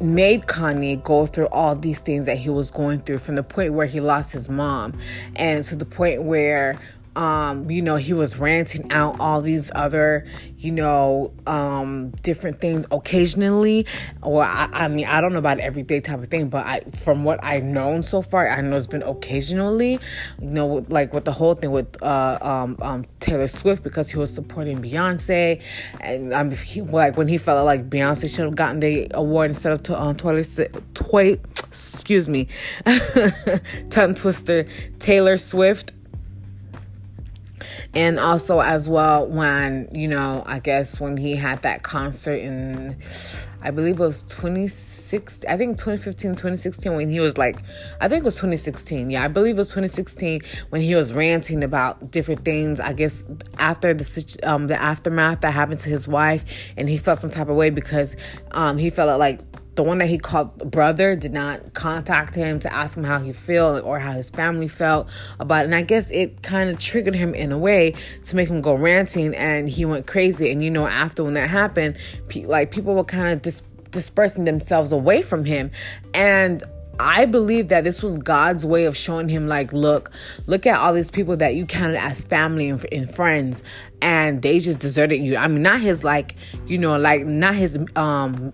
made 0.00 0.42
Kanye 0.46 1.02
go 1.02 1.26
through 1.26 1.48
all 1.48 1.76
these 1.76 2.00
things 2.00 2.26
that 2.26 2.38
he 2.38 2.48
was 2.48 2.70
going 2.70 3.00
through 3.00 3.18
from 3.18 3.34
the 3.34 3.42
point 3.42 3.74
where 3.74 3.86
he 3.86 4.00
lost 4.00 4.32
his 4.32 4.48
mom 4.48 4.94
and 5.36 5.62
to 5.64 5.76
the 5.76 5.84
point 5.84 6.22
where 6.22 6.78
um, 7.16 7.70
you 7.70 7.82
know, 7.82 7.96
he 7.96 8.12
was 8.12 8.38
ranting 8.38 8.92
out 8.92 9.18
all 9.18 9.40
these 9.40 9.70
other, 9.74 10.26
you 10.58 10.70
know, 10.70 11.32
um, 11.46 12.10
different 12.22 12.60
things 12.60 12.86
occasionally. 12.90 13.86
Or 14.22 14.44
I, 14.44 14.68
I 14.72 14.88
mean, 14.88 15.06
I 15.06 15.20
don't 15.20 15.32
know 15.32 15.38
about 15.38 15.58
everyday 15.58 16.00
type 16.00 16.20
of 16.20 16.28
thing, 16.28 16.48
but 16.48 16.64
I, 16.64 16.80
from 16.80 17.24
what 17.24 17.42
I've 17.42 17.64
known 17.64 18.02
so 18.02 18.22
far, 18.22 18.48
I 18.48 18.60
know 18.60 18.76
it's 18.76 18.86
been 18.86 19.02
occasionally, 19.02 19.98
you 20.40 20.48
know, 20.48 20.86
like 20.88 21.12
with 21.12 21.24
the 21.24 21.32
whole 21.32 21.54
thing 21.54 21.72
with 21.72 22.00
uh, 22.02 22.38
um, 22.40 22.76
um, 22.80 23.06
Taylor 23.18 23.48
Swift 23.48 23.82
because 23.82 24.10
he 24.10 24.18
was 24.18 24.32
supporting 24.32 24.80
Beyonce, 24.80 25.60
and 26.00 26.32
um, 26.32 26.50
he, 26.52 26.80
like 26.80 27.16
when 27.16 27.28
he 27.28 27.38
felt 27.38 27.64
like 27.66 27.90
Beyonce 27.90 28.34
should 28.34 28.44
have 28.44 28.54
gotten 28.54 28.80
the 28.80 29.08
award 29.14 29.50
instead 29.50 29.72
of 29.72 29.82
to, 29.84 30.00
um, 30.00 30.16
Taylor, 30.16 30.42
Toy, 30.94 31.32
excuse 31.56 32.28
me, 32.28 32.46
tongue 33.90 34.14
twister, 34.14 34.66
Taylor 34.98 35.36
Swift 35.36 35.92
and 37.94 38.20
also 38.20 38.60
as 38.60 38.88
well 38.88 39.26
when 39.26 39.88
you 39.92 40.06
know 40.06 40.42
i 40.46 40.58
guess 40.58 41.00
when 41.00 41.16
he 41.16 41.34
had 41.34 41.60
that 41.62 41.82
concert 41.82 42.36
in 42.36 42.96
i 43.62 43.70
believe 43.70 43.94
it 43.94 44.02
was 44.02 44.22
26 44.24 45.44
i 45.48 45.56
think 45.56 45.76
2015 45.76 46.32
2016 46.32 46.94
when 46.94 47.10
he 47.10 47.18
was 47.18 47.36
like 47.36 47.58
i 48.00 48.08
think 48.08 48.22
it 48.22 48.24
was 48.24 48.36
2016 48.36 49.10
yeah 49.10 49.24
i 49.24 49.28
believe 49.28 49.56
it 49.56 49.58
was 49.58 49.68
2016 49.68 50.40
when 50.68 50.80
he 50.80 50.94
was 50.94 51.12
ranting 51.12 51.64
about 51.64 52.12
different 52.12 52.44
things 52.44 52.78
i 52.78 52.92
guess 52.92 53.24
after 53.58 53.92
the 53.92 54.38
um 54.44 54.68
the 54.68 54.80
aftermath 54.80 55.40
that 55.40 55.50
happened 55.50 55.80
to 55.80 55.88
his 55.88 56.06
wife 56.06 56.72
and 56.76 56.88
he 56.88 56.96
felt 56.96 57.18
some 57.18 57.30
type 57.30 57.48
of 57.48 57.56
way 57.56 57.70
because 57.70 58.16
um 58.52 58.78
he 58.78 58.88
felt 58.88 59.18
like 59.18 59.40
the 59.80 59.84
one 59.84 59.96
that 59.96 60.10
he 60.10 60.18
called 60.18 60.70
brother 60.70 61.16
did 61.16 61.32
not 61.32 61.72
contact 61.72 62.34
him 62.34 62.60
to 62.60 62.70
ask 62.70 62.98
him 62.98 63.04
how 63.04 63.18
he 63.18 63.32
felt 63.32 63.82
or 63.82 63.98
how 63.98 64.12
his 64.12 64.30
family 64.30 64.68
felt 64.68 65.08
about 65.38 65.62
it. 65.62 65.64
And 65.64 65.74
I 65.74 65.80
guess 65.80 66.10
it 66.10 66.42
kind 66.42 66.68
of 66.68 66.78
triggered 66.78 67.14
him 67.14 67.34
in 67.34 67.50
a 67.50 67.56
way 67.56 67.94
to 68.24 68.36
make 68.36 68.50
him 68.50 68.60
go 68.60 68.74
ranting 68.74 69.34
and 69.34 69.70
he 69.70 69.86
went 69.86 70.06
crazy. 70.06 70.52
And 70.52 70.62
you 70.62 70.70
know, 70.70 70.86
after 70.86 71.24
when 71.24 71.32
that 71.32 71.48
happened, 71.48 71.96
pe- 72.28 72.44
like 72.44 72.70
people 72.70 72.94
were 72.94 73.04
kind 73.04 73.28
of 73.28 73.40
dis- 73.40 73.62
dispersing 73.90 74.44
themselves 74.44 74.92
away 74.92 75.22
from 75.22 75.46
him. 75.46 75.70
And 76.12 76.62
I 76.98 77.24
believe 77.24 77.68
that 77.68 77.82
this 77.82 78.02
was 78.02 78.18
God's 78.18 78.66
way 78.66 78.84
of 78.84 78.94
showing 78.94 79.30
him, 79.30 79.48
like, 79.48 79.72
look, 79.72 80.12
look 80.46 80.66
at 80.66 80.78
all 80.78 80.92
these 80.92 81.10
people 81.10 81.34
that 81.38 81.54
you 81.54 81.64
counted 81.64 81.96
as 81.96 82.26
family 82.26 82.68
and, 82.68 82.84
and, 82.92 83.10
friends, 83.10 83.62
and 84.02 84.42
they 84.42 84.58
just 84.58 84.80
deserted 84.80 85.16
you. 85.16 85.38
I 85.38 85.48
mean, 85.48 85.62
not 85.62 85.80
his, 85.80 86.04
like, 86.04 86.36
you 86.66 86.76
know, 86.76 86.98
like, 86.98 87.24
not 87.24 87.54
his, 87.54 87.78
um, 87.96 88.52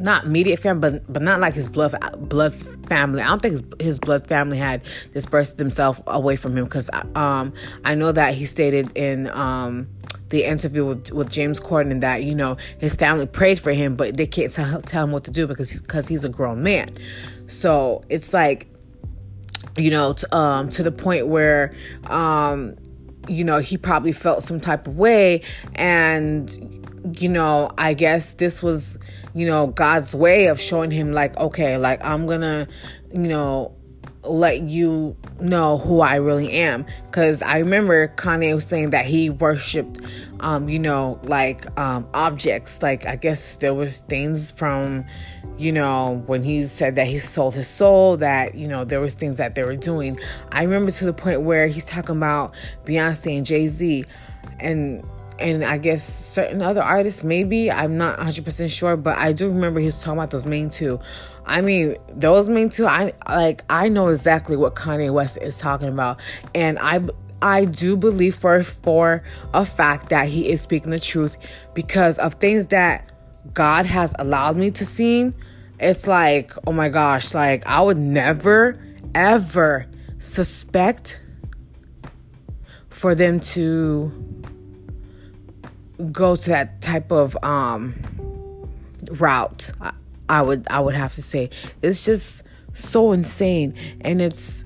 not 0.00 0.24
immediate 0.24 0.58
family, 0.58 0.90
but 0.90 1.12
but 1.12 1.22
not 1.22 1.40
like 1.40 1.54
his 1.54 1.68
blood 1.68 1.94
blood 2.28 2.54
family. 2.88 3.22
I 3.22 3.26
don't 3.26 3.42
think 3.42 3.52
his, 3.52 3.86
his 3.86 3.98
blood 4.00 4.26
family 4.26 4.58
had 4.58 4.82
dispersed 5.12 5.58
themselves 5.58 6.00
away 6.06 6.36
from 6.36 6.56
him 6.56 6.64
because 6.64 6.90
um 7.14 7.52
I 7.84 7.94
know 7.94 8.12
that 8.12 8.34
he 8.34 8.46
stated 8.46 8.96
in 8.96 9.30
um 9.30 9.88
the 10.30 10.44
interview 10.44 10.86
with, 10.86 11.12
with 11.12 11.30
James 11.30 11.60
Corden 11.60 12.00
that 12.00 12.22
you 12.24 12.34
know 12.34 12.56
his 12.78 12.96
family 12.96 13.26
prayed 13.26 13.60
for 13.60 13.72
him, 13.72 13.96
but 13.96 14.16
they 14.16 14.26
can't 14.26 14.52
tell, 14.52 14.80
tell 14.82 15.04
him 15.04 15.12
what 15.12 15.24
to 15.24 15.30
do 15.30 15.46
because 15.46 15.80
because 15.80 16.08
he's 16.08 16.24
a 16.24 16.28
grown 16.28 16.62
man. 16.62 16.88
So 17.50 18.04
it's 18.08 18.32
like, 18.32 18.68
you 19.76 19.90
know, 19.90 20.12
t- 20.12 20.26
um, 20.30 20.70
to 20.70 20.84
the 20.84 20.92
point 20.92 21.26
where, 21.26 21.74
um, 22.06 22.76
you 23.28 23.44
know, 23.44 23.58
he 23.58 23.76
probably 23.76 24.12
felt 24.12 24.42
some 24.42 24.60
type 24.60 24.86
of 24.86 24.96
way. 24.96 25.42
And, 25.74 26.48
you 27.20 27.28
know, 27.28 27.72
I 27.76 27.94
guess 27.94 28.34
this 28.34 28.62
was, 28.62 28.98
you 29.34 29.46
know, 29.46 29.68
God's 29.68 30.14
way 30.14 30.46
of 30.46 30.60
showing 30.60 30.90
him, 30.90 31.12
like, 31.12 31.36
okay, 31.36 31.76
like, 31.76 32.04
I'm 32.04 32.26
gonna, 32.26 32.68
you 33.12 33.28
know, 33.28 33.74
let 34.22 34.60
you 34.62 35.16
know 35.40 35.78
who 35.78 36.00
I 36.00 36.16
really 36.16 36.52
am. 36.52 36.84
Because 37.06 37.42
I 37.42 37.58
remember 37.58 38.08
Kanye 38.08 38.54
was 38.54 38.66
saying 38.66 38.90
that 38.90 39.06
he 39.06 39.30
worshipped, 39.30 40.00
um, 40.40 40.68
you 40.68 40.78
know, 40.78 41.18
like 41.24 41.66
um, 41.78 42.06
objects. 42.14 42.82
Like 42.82 43.06
I 43.06 43.16
guess 43.16 43.56
there 43.58 43.74
was 43.74 44.00
things 44.00 44.52
from, 44.52 45.04
you 45.58 45.72
know, 45.72 46.22
when 46.26 46.42
he 46.42 46.64
said 46.64 46.96
that 46.96 47.06
he 47.06 47.18
sold 47.18 47.54
his 47.54 47.68
soul. 47.68 48.16
That 48.18 48.54
you 48.54 48.68
know 48.68 48.84
there 48.84 49.00
was 49.00 49.14
things 49.14 49.38
that 49.38 49.54
they 49.54 49.62
were 49.62 49.76
doing. 49.76 50.18
I 50.52 50.62
remember 50.62 50.90
to 50.90 51.04
the 51.04 51.14
point 51.14 51.42
where 51.42 51.66
he's 51.66 51.86
talking 51.86 52.16
about 52.16 52.54
Beyonce 52.84 53.36
and 53.36 53.46
Jay 53.46 53.68
Z, 53.68 54.04
and 54.58 55.02
and 55.40 55.64
I 55.64 55.78
guess 55.78 56.02
certain 56.04 56.62
other 56.62 56.82
artists, 56.82 57.24
maybe 57.24 57.70
I'm 57.70 57.96
not 57.96 58.18
100% 58.18 58.70
sure, 58.70 58.96
but 58.96 59.18
I 59.18 59.32
do 59.32 59.48
remember 59.48 59.80
he 59.80 59.86
was 59.86 60.00
talking 60.00 60.18
about 60.18 60.30
those 60.30 60.46
main 60.46 60.68
two. 60.68 61.00
I 61.46 61.60
mean, 61.60 61.96
those 62.08 62.48
main 62.48 62.68
two, 62.68 62.86
I 62.86 63.12
like, 63.28 63.64
I 63.70 63.88
know 63.88 64.08
exactly 64.08 64.56
what 64.56 64.74
Kanye 64.74 65.12
West 65.12 65.38
is 65.40 65.58
talking 65.58 65.88
about, 65.88 66.20
and 66.54 66.78
I. 66.78 67.00
I 67.42 67.64
do 67.64 67.96
believe 67.96 68.34
for 68.34 68.62
for 68.62 69.22
a 69.54 69.64
fact 69.64 70.10
that 70.10 70.28
he 70.28 70.50
is 70.50 70.60
speaking 70.60 70.90
the 70.90 70.98
truth 70.98 71.38
because 71.72 72.18
of 72.18 72.34
things 72.34 72.66
that 72.66 73.10
God 73.54 73.86
has 73.86 74.14
allowed 74.18 74.58
me 74.58 74.70
to 74.72 74.84
see. 74.84 75.32
It's 75.78 76.06
like, 76.06 76.52
oh 76.66 76.72
my 76.72 76.90
gosh, 76.90 77.32
like 77.32 77.66
I 77.66 77.80
would 77.80 77.96
never 77.96 78.78
ever 79.14 79.86
suspect 80.18 81.18
for 82.90 83.14
them 83.14 83.40
to 83.40 84.29
go 86.00 86.36
to 86.36 86.48
that 86.50 86.80
type 86.80 87.10
of 87.10 87.36
um, 87.42 87.94
route. 89.12 89.70
I, 89.80 89.92
I 90.28 90.42
would 90.42 90.66
I 90.68 90.80
would 90.80 90.94
have 90.94 91.12
to 91.14 91.22
say 91.22 91.50
it's 91.82 92.04
just 92.04 92.42
so 92.74 93.12
insane, 93.12 93.74
and 94.02 94.20
it's 94.20 94.64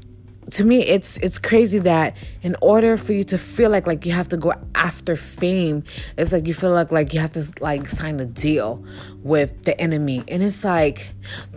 to 0.51 0.65
me 0.65 0.83
it's 0.83 1.17
it's 1.19 1.39
crazy 1.39 1.79
that 1.79 2.17
in 2.43 2.55
order 2.61 2.97
for 2.97 3.13
you 3.13 3.25
to 3.25 3.39
feel 3.39 3.71
like 3.71 3.87
like 3.87 4.05
you 4.05 4.13
have 4.13 4.29
to 4.29 4.37
go 4.37 4.53
after 4.75 5.17
fame 5.17 5.83
it's 6.19 6.33
like 6.33 6.47
you 6.47 6.53
feel 6.53 6.71
like 6.71 6.93
like 6.93 7.15
you 7.15 7.21
have 7.21 7.31
to 7.31 7.43
like 7.61 7.87
sign 7.87 8.21
a 8.21 8.27
deal 8.27 8.85
with 9.23 9.63
the 9.63 9.79
enemy 9.81 10.23
and 10.29 10.43
it's 10.43 10.63
like 10.63 11.15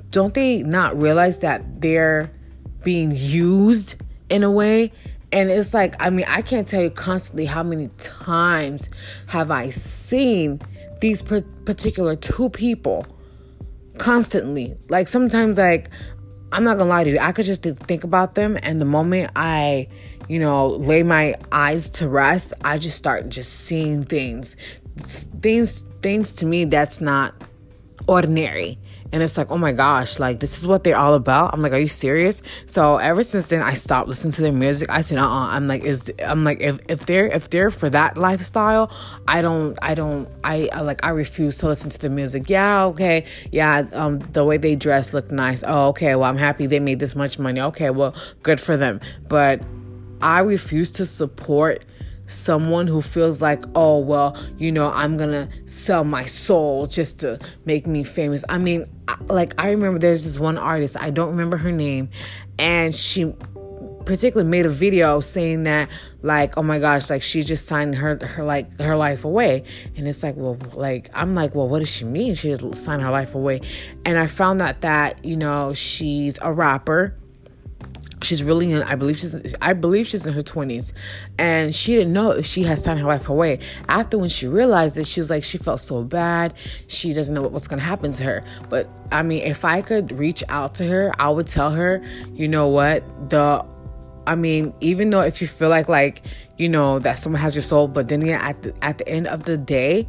don't 0.10 0.34
they 0.34 0.64
not 0.64 0.98
realize 1.00 1.40
that 1.40 1.82
they're 1.82 2.32
being 2.84 3.12
used 3.14 4.02
in 4.30 4.44
a 4.44 4.50
way 4.50 4.92
and 5.32 5.50
it's 5.50 5.74
like, 5.74 6.02
I 6.02 6.10
mean, 6.10 6.26
I 6.28 6.42
can't 6.42 6.68
tell 6.68 6.82
you 6.82 6.90
constantly 6.90 7.46
how 7.46 7.64
many 7.64 7.90
times 7.98 8.90
have 9.28 9.52
I 9.52 9.70
seen 9.70 10.62
these 11.02 11.22
particular 11.22 12.16
two 12.16 12.50
people 12.50 13.06
constantly. 13.98 14.78
Like 14.90 15.08
sometimes, 15.08 15.58
like, 15.58 15.90
I'm 16.52 16.64
not 16.64 16.78
gonna 16.78 16.90
lie 16.90 17.04
to 17.04 17.10
you, 17.10 17.20
I 17.20 17.34
could 17.34 17.46
just 17.46 17.64
think 17.64 18.06
about 18.06 18.36
them, 18.36 18.58
and 18.64 18.80
the 18.80 18.86
moment 18.86 19.32
I, 19.36 19.90
you 20.30 20.40
know, 20.40 20.70
lay 20.70 21.04
my 21.04 21.36
eyes 21.52 21.90
to 21.92 22.08
rest, 22.08 22.54
I 22.64 22.78
just 22.78 22.98
start 22.98 23.28
just 23.28 23.52
seeing 23.52 24.04
things. 24.04 24.56
Things, 24.98 25.86
things 26.02 26.34
to 26.34 26.46
me 26.46 26.66
that's 26.66 27.02
not 27.02 27.36
ordinary 28.08 28.80
and 29.12 29.24
it's 29.24 29.38
like 29.38 29.52
oh 29.52 29.58
my 29.58 29.72
gosh 29.72 30.20
like 30.20 30.40
this 30.40 30.58
is 30.58 30.68
what 30.68 30.84
they're 30.84 30.98
all 30.98 31.14
about. 31.14 31.54
I'm 31.54 31.62
like 31.62 31.74
are 31.74 31.80
you 31.80 31.88
serious? 31.88 32.42
So 32.66 32.98
ever 32.98 33.24
since 33.24 33.50
then 33.50 33.62
i 33.62 33.74
stopped 33.74 34.08
listening 34.08 34.32
to 34.34 34.42
their 34.42 34.52
music. 34.52 34.90
I 34.90 35.02
said 35.02 35.18
uh-uh. 35.18 35.48
I'm 35.50 35.68
like 35.68 35.84
is 35.84 36.12
i'm 36.26 36.44
like 36.44 36.62
if, 36.62 36.80
if 36.88 37.06
they're 37.06 37.28
if 37.28 37.50
they're 37.50 37.70
for 37.70 37.90
that 37.90 38.18
lifestyle 38.18 38.92
i 39.28 39.42
don't 39.42 39.78
i 39.82 39.94
don't 39.94 40.30
I, 40.44 40.70
I 40.72 40.82
like 40.82 41.04
i 41.04 41.10
refuse 41.10 41.58
to 41.60 41.68
listen 41.68 41.90
to 41.92 42.00
the 42.00 42.10
music. 42.10 42.50
Yeah 42.50 42.86
okay. 42.86 43.26
Yeah 43.52 43.86
um 43.94 44.20
the 44.20 44.44
way 44.44 44.58
they 44.58 44.76
dress 44.76 45.14
look 45.14 45.32
nice. 45.32 45.64
Oh 45.66 45.90
okay. 45.90 46.16
Well 46.16 46.30
i'm 46.30 46.38
happy 46.38 46.66
they 46.66 46.80
made 46.80 47.00
this 47.00 47.16
much 47.16 47.40
money. 47.40 47.62
Okay 47.62 47.90
well 47.90 48.16
good 48.44 48.60
for 48.60 48.78
them. 48.78 49.00
But 49.28 49.62
i 50.22 50.40
refuse 50.40 50.92
to 50.94 51.06
support 51.06 51.84
someone 52.28 52.86
who 52.88 53.02
feels 53.02 53.42
like, 53.42 53.66
oh, 53.74 54.00
well, 54.00 54.38
you 54.58 54.72
know, 54.72 54.92
I'm 54.92 55.18
gonna 55.18 55.50
sell 55.66 56.04
my 56.04 56.24
soul 56.24 56.86
just 56.86 57.20
to 57.22 57.40
make 57.66 57.88
me 57.88 58.04
famous. 58.04 58.44
I 58.48 58.60
mean, 58.60 58.86
like, 59.28 59.60
I 59.60 59.72
remember 59.72 59.98
there's 59.98 60.24
this 60.24 60.40
one 60.40 60.58
artist, 60.58 60.96
I 61.02 61.10
don't 61.10 61.30
remember 61.30 61.58
her 61.58 61.72
name, 61.72 62.10
and 62.60 62.94
she 62.94 63.34
particularly 64.08 64.50
made 64.50 64.66
a 64.66 64.70
video 64.70 65.20
saying 65.20 65.64
that 65.64 65.90
like 66.22 66.58
oh 66.58 66.64
my 66.64 66.80
gosh 66.80 67.10
like 67.10 67.22
she 67.22 67.44
just 67.44 67.68
signed 67.68 67.94
her 67.94 68.18
her 68.26 68.42
like 68.42 68.74
her 68.80 68.96
life 68.96 69.26
away. 69.26 69.64
And 69.98 70.08
it's 70.08 70.24
like 70.24 70.36
well 70.38 70.58
like 70.74 71.10
i'm 71.14 71.36
like 71.36 71.54
well 71.54 71.68
what 71.68 71.80
does 71.80 71.92
she 71.92 72.06
mean? 72.06 72.34
She 72.34 72.48
just 72.48 72.74
signed 72.76 73.02
her 73.02 73.12
life 73.12 73.36
away. 73.36 73.60
And 74.06 74.18
i 74.18 74.28
found 74.28 74.62
out 74.62 74.80
that 74.82 75.26
you 75.26 75.36
know 75.36 75.74
she's 75.74 76.40
a 76.42 76.54
rapper 76.54 77.18
she's 78.22 78.44
really 78.44 78.72
in 78.72 78.82
i 78.84 78.96
believe 78.96 79.18
she's 79.18 79.56
i 79.62 79.74
believe 79.74 80.08
she's 80.08 80.26
in 80.26 80.34
her 80.34 80.42
20s 80.42 80.92
and 81.38 81.74
she 81.74 81.96
didn't 81.96 82.14
know 82.14 82.32
if 82.32 82.46
she 82.46 82.64
had 82.64 82.78
signed 82.78 83.00
her 83.00 83.06
life 83.06 83.30
away. 83.30 83.60
After 83.88 84.18
when 84.18 84.30
she 84.30 84.48
realized 84.48 84.98
it 84.98 85.06
she 85.06 85.20
was 85.20 85.30
like 85.30 85.44
she 85.44 85.58
felt 85.58 85.80
so 85.80 86.04
bad. 86.04 86.54
She 86.88 87.14
doesn't 87.14 87.34
know 87.34 87.44
what's 87.44 87.68
going 87.68 87.80
to 87.80 87.86
happen 87.86 88.12
to 88.12 88.24
her. 88.24 88.44
But 88.70 88.90
i 89.12 89.22
mean 89.22 89.44
if 89.44 89.64
i 89.64 89.82
could 89.82 90.12
reach 90.12 90.44
out 90.50 90.76
to 90.76 90.86
her 90.86 91.14
i 91.20 91.30
would 91.30 91.48
tell 91.48 91.72
her 91.72 92.02
you 92.34 92.48
know 92.48 92.68
what? 92.68 93.30
The 93.30 93.66
I 94.28 94.36
mean, 94.36 94.74
even 94.82 95.10
though 95.10 95.22
if 95.22 95.42
you 95.42 95.48
feel 95.48 95.70
like 95.70 95.88
like 95.88 96.22
you 96.58 96.68
know 96.68 97.00
that 97.00 97.18
someone 97.18 97.42
has 97.42 97.56
your 97.56 97.62
soul, 97.62 97.88
but 97.88 98.10
then 98.10 98.26
yeah, 98.26 98.46
at 98.46 98.62
the 98.62 98.74
at 98.82 98.98
the 98.98 99.08
end 99.08 99.28
of 99.28 99.44
the 99.46 99.58
day, 99.58 100.06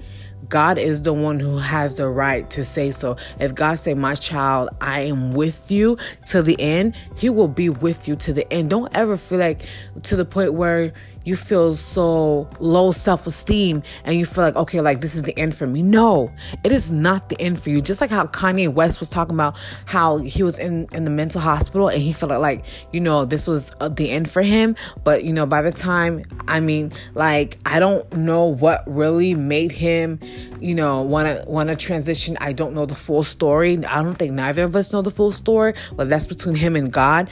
God 0.49 0.79
is 0.79 1.03
the 1.03 1.13
one 1.13 1.41
who 1.41 1.59
has 1.59 1.97
the 1.97 2.09
right 2.09 2.49
to 2.51 2.65
say 2.65 2.91
so. 2.91 3.17
If 3.39 3.55
God 3.55 3.79
say, 3.79 3.95
"My 3.95 4.15
child, 4.15 4.71
I 4.81 5.01
am 5.03 5.33
with 5.33 5.71
you 5.71 5.99
to 6.27 6.43
the 6.43 6.59
end," 6.61 6.95
He 7.17 7.29
will 7.29 7.49
be 7.49 7.69
with 7.69 8.09
you 8.09 8.17
to 8.17 8.33
the 8.33 8.51
end. 8.53 8.71
Don't 8.71 8.91
ever 8.95 9.17
feel 9.17 9.39
like 9.39 9.61
to 10.05 10.17
the 10.17 10.25
point 10.25 10.55
where 10.55 10.93
you 11.29 11.37
feel 11.37 11.75
so 11.75 12.49
low 12.59 12.91
self 12.91 13.27
esteem 13.27 13.83
and 14.05 14.17
you 14.17 14.25
feel 14.25 14.45
like, 14.45 14.57
okay, 14.57 14.81
like 14.81 15.01
this 15.01 15.15
is 15.15 15.25
the 15.25 15.39
end 15.39 15.55
for 15.55 15.67
me. 15.67 15.83
No, 15.83 16.33
it 16.65 16.73
is 16.73 16.91
not 16.91 17.29
the 17.29 17.39
end 17.39 17.61
for 17.61 17.69
you. 17.69 17.83
Just 17.83 18.01
like 18.01 18.11
how 18.11 18.25
Kanye 18.27 18.73
West 18.73 18.99
was 18.99 19.11
talking 19.11 19.35
about 19.35 19.57
how 19.85 20.17
he 20.17 20.43
was 20.43 20.59
in, 20.59 20.87
in 20.93 21.05
the 21.05 21.11
mental 21.11 21.41
hospital 21.41 21.89
and 21.89 22.01
he 22.01 22.13
felt 22.13 22.33
like, 22.41 22.65
you 22.93 23.01
know, 23.01 23.27
this 23.27 23.47
was 23.47 23.71
uh, 23.81 23.89
the 23.89 24.11
end 24.11 24.31
for 24.31 24.43
him. 24.43 24.75
But, 25.05 25.25
you 25.25 25.35
know, 25.35 25.45
by 25.45 25.61
the 25.61 25.71
time, 25.71 26.23
I 26.49 26.61
mean, 26.61 26.93
like, 27.15 27.59
I 27.67 27.79
don't 27.79 28.11
know 28.17 28.45
what 28.45 28.83
really 28.87 29.35
made 29.35 29.71
him, 29.71 30.19
you 30.61 30.75
know, 30.75 31.03
want 31.03 31.27
to 31.27 31.45
want 31.47 31.69
to 31.69 31.77
transition. 31.77 32.39
I 32.41 32.53
don't 32.53 32.75
know 32.75 32.87
the 32.87 32.95
full 32.95 33.23
story. 33.23 33.85
I 33.85 34.03
don't 34.03 34.15
think 34.15 34.33
neither 34.33 34.65
of 34.65 34.75
us 34.75 34.95
know 34.95 35.03
the 35.03 35.11
full 35.11 35.33
story, 35.33 35.75
but 35.93 36.09
that's 36.09 36.27
between 36.27 36.55
him 36.55 36.75
and 36.75 36.91
God 36.91 37.29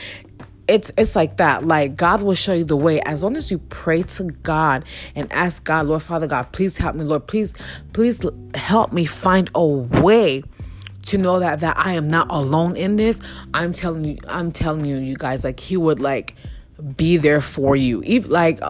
it's 0.68 0.90
it's 0.96 1.16
like 1.16 1.36
that. 1.38 1.64
Like 1.64 1.96
god 1.96 2.22
will 2.22 2.34
show 2.34 2.54
you 2.54 2.64
the 2.64 2.76
way. 2.76 3.00
As 3.02 3.22
long 3.22 3.36
as 3.36 3.50
you 3.50 3.58
pray 3.58 4.02
to 4.02 4.24
god 4.24 4.84
and 5.14 5.32
ask 5.32 5.64
god 5.64 5.86
lord 5.86 6.02
father 6.02 6.26
god 6.26 6.52
please 6.52 6.76
help 6.76 6.94
me. 6.94 7.04
Lord 7.04 7.26
please 7.26 7.54
please 7.92 8.24
help 8.54 8.92
me 8.92 9.04
find 9.04 9.50
a 9.54 9.64
way 9.64 10.42
to 11.02 11.18
know 11.18 11.38
that 11.38 11.60
that 11.60 11.78
i 11.78 11.92
am 11.92 12.08
not 12.08 12.26
alone 12.30 12.76
in 12.76 12.96
this. 12.96 13.20
I'm 13.54 13.72
telling 13.72 14.04
you 14.04 14.18
i'm 14.28 14.52
telling 14.52 14.84
you 14.84 14.96
you 14.96 15.16
guys 15.16 15.44
like 15.44 15.60
he 15.60 15.76
would 15.76 16.00
like 16.00 16.34
be 16.96 17.16
there 17.16 17.40
for 17.40 17.76
you. 17.76 18.02
Even 18.04 18.30
like 18.30 18.60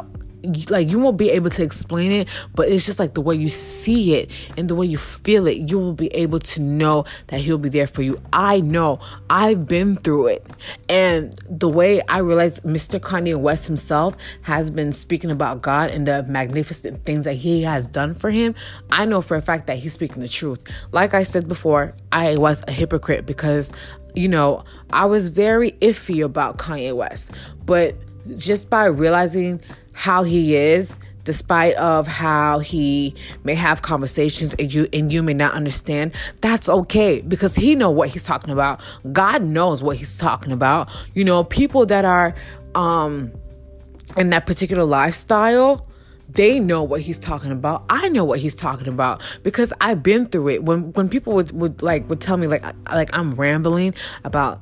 like 0.68 0.90
you 0.90 0.98
won't 0.98 1.16
be 1.16 1.30
able 1.30 1.50
to 1.50 1.62
explain 1.62 2.12
it, 2.12 2.28
but 2.54 2.68
it's 2.68 2.86
just 2.86 2.98
like 2.98 3.14
the 3.14 3.20
way 3.20 3.34
you 3.34 3.48
see 3.48 4.14
it 4.14 4.30
and 4.56 4.68
the 4.68 4.74
way 4.74 4.86
you 4.86 4.98
feel 4.98 5.46
it, 5.46 5.70
you 5.70 5.78
will 5.78 5.92
be 5.92 6.08
able 6.08 6.38
to 6.38 6.60
know 6.60 7.04
that 7.28 7.40
he'll 7.40 7.58
be 7.58 7.68
there 7.68 7.86
for 7.86 8.02
you. 8.02 8.20
I 8.32 8.60
know. 8.60 9.00
I've 9.30 9.66
been 9.66 9.96
through 9.96 10.28
it. 10.28 10.46
And 10.88 11.34
the 11.48 11.68
way 11.68 12.00
I 12.08 12.18
realize 12.18 12.60
Mr. 12.60 13.00
Kanye 13.00 13.36
West 13.36 13.66
himself 13.66 14.16
has 14.42 14.70
been 14.70 14.92
speaking 14.92 15.30
about 15.30 15.62
God 15.62 15.90
and 15.90 16.06
the 16.06 16.22
magnificent 16.24 17.04
things 17.04 17.24
that 17.24 17.34
he 17.34 17.62
has 17.62 17.86
done 17.86 18.14
for 18.14 18.30
him, 18.30 18.54
I 18.90 19.04
know 19.04 19.20
for 19.20 19.36
a 19.36 19.42
fact 19.42 19.66
that 19.66 19.78
he's 19.78 19.94
speaking 19.94 20.22
the 20.22 20.28
truth. 20.28 20.64
Like 20.92 21.14
I 21.14 21.22
said 21.22 21.48
before, 21.48 21.94
I 22.12 22.36
was 22.36 22.62
a 22.68 22.72
hypocrite 22.72 23.26
because 23.26 23.72
you 24.14 24.28
know, 24.28 24.64
I 24.90 25.04
was 25.04 25.28
very 25.28 25.72
iffy 25.72 26.24
about 26.24 26.56
Kanye 26.56 26.96
West. 26.96 27.32
But 27.66 27.96
just 28.34 28.70
by 28.70 28.86
realizing 28.86 29.60
how 29.96 30.22
he 30.22 30.54
is 30.54 30.98
despite 31.24 31.74
of 31.74 32.06
how 32.06 32.60
he 32.60 33.14
may 33.42 33.54
have 33.54 33.82
conversations 33.82 34.54
and 34.58 34.72
you 34.72 34.86
and 34.92 35.12
you 35.12 35.22
may 35.22 35.34
not 35.34 35.54
understand 35.54 36.14
that's 36.40 36.68
okay 36.68 37.20
because 37.22 37.56
he 37.56 37.74
know 37.74 37.90
what 37.90 38.10
he's 38.10 38.24
talking 38.24 38.52
about 38.52 38.80
god 39.12 39.42
knows 39.42 39.82
what 39.82 39.96
he's 39.96 40.18
talking 40.18 40.52
about 40.52 40.88
you 41.14 41.24
know 41.24 41.42
people 41.42 41.86
that 41.86 42.04
are 42.04 42.34
um 42.74 43.32
in 44.16 44.30
that 44.30 44.46
particular 44.46 44.84
lifestyle 44.84 45.86
they 46.28 46.60
know 46.60 46.82
what 46.82 47.00
he's 47.00 47.18
talking 47.18 47.50
about. 47.52 47.84
I 47.88 48.08
know 48.08 48.24
what 48.24 48.40
he's 48.40 48.54
talking 48.54 48.88
about 48.88 49.22
because 49.42 49.72
I've 49.80 50.02
been 50.02 50.26
through 50.26 50.48
it. 50.50 50.64
When 50.64 50.92
when 50.92 51.08
people 51.08 51.32
would, 51.34 51.52
would 51.52 51.82
like 51.82 52.08
would 52.08 52.20
tell 52.20 52.36
me 52.36 52.46
like 52.46 52.64
like 52.92 53.10
I'm 53.16 53.32
rambling 53.34 53.94
about 54.24 54.60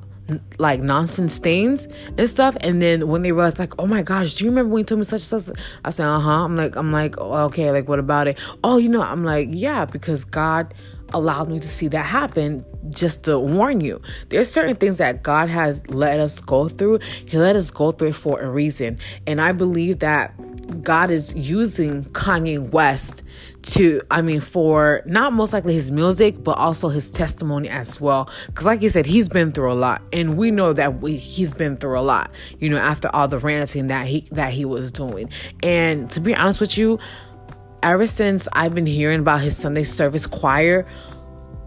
like 0.57 0.81
nonsense 0.81 1.39
things 1.39 1.87
and 2.17 2.29
stuff. 2.29 2.57
And 2.61 2.81
then 2.81 3.07
when 3.07 3.21
they 3.21 3.31
realize 3.31 3.59
like 3.59 3.73
oh 3.79 3.87
my 3.87 4.01
gosh 4.01 4.35
do 4.35 4.45
you 4.45 4.49
remember 4.49 4.73
when 4.73 4.81
you 4.81 4.85
told 4.85 4.99
me 4.99 5.05
such 5.05 5.31
and 5.31 5.41
such? 5.41 5.59
I 5.83 5.89
said 5.89 6.07
uh-huh. 6.07 6.45
I'm 6.45 6.55
like 6.55 6.75
i'm 6.75 6.91
like 6.91 7.17
okay 7.17 7.71
like 7.71 7.87
what 7.87 7.99
about 7.99 8.27
it? 8.27 8.39
Oh 8.63 8.77
you 8.77 8.89
know 8.89 9.01
i'm 9.01 9.23
like 9.23 9.49
yeah 9.51 9.85
because 9.85 10.25
god 10.25 10.73
allowed 11.13 11.49
me 11.49 11.59
to 11.59 11.67
see 11.67 11.87
that 11.89 12.05
happen 12.05 12.65
just 12.89 13.23
to 13.23 13.39
warn 13.39 13.81
you. 13.81 14.01
There's 14.29 14.49
certain 14.49 14.75
things 14.75 14.97
that 14.97 15.23
god 15.23 15.49
has 15.49 15.87
let 15.89 16.19
us 16.19 16.39
go 16.39 16.67
through. 16.67 16.99
He 17.25 17.37
let 17.37 17.55
us 17.55 17.71
go 17.71 17.91
through 17.91 18.09
it 18.09 18.15
for 18.15 18.39
a 18.41 18.49
reason. 18.49 18.97
And 19.27 19.39
i 19.39 19.51
believe 19.51 19.99
that 19.99 20.33
God 20.81 21.09
is 21.09 21.35
using 21.35 22.03
Kanye 22.05 22.59
West 22.59 23.23
to, 23.63 24.01
I 24.11 24.21
mean, 24.21 24.41
for 24.41 25.01
not 25.05 25.33
most 25.33 25.53
likely 25.53 25.73
his 25.73 25.91
music, 25.91 26.43
but 26.43 26.57
also 26.57 26.89
his 26.89 27.09
testimony 27.09 27.69
as 27.69 27.99
well. 27.99 28.29
Because, 28.47 28.65
like 28.65 28.81
you 28.81 28.89
said, 28.89 29.05
he's 29.05 29.29
been 29.29 29.51
through 29.51 29.71
a 29.71 29.75
lot, 29.75 30.01
and 30.13 30.37
we 30.37 30.51
know 30.51 30.73
that 30.73 31.01
we, 31.01 31.15
he's 31.15 31.53
been 31.53 31.77
through 31.77 31.99
a 31.99 32.01
lot. 32.01 32.31
You 32.59 32.69
know, 32.69 32.77
after 32.77 33.09
all 33.13 33.27
the 33.27 33.39
ranting 33.39 33.87
that 33.87 34.07
he 34.07 34.21
that 34.31 34.53
he 34.53 34.65
was 34.65 34.91
doing, 34.91 35.29
and 35.63 36.09
to 36.11 36.19
be 36.19 36.35
honest 36.35 36.61
with 36.61 36.77
you, 36.77 36.99
ever 37.81 38.07
since 38.07 38.47
I've 38.53 38.73
been 38.73 38.85
hearing 38.85 39.19
about 39.19 39.41
his 39.41 39.55
Sunday 39.57 39.83
service 39.83 40.27
choir 40.27 40.85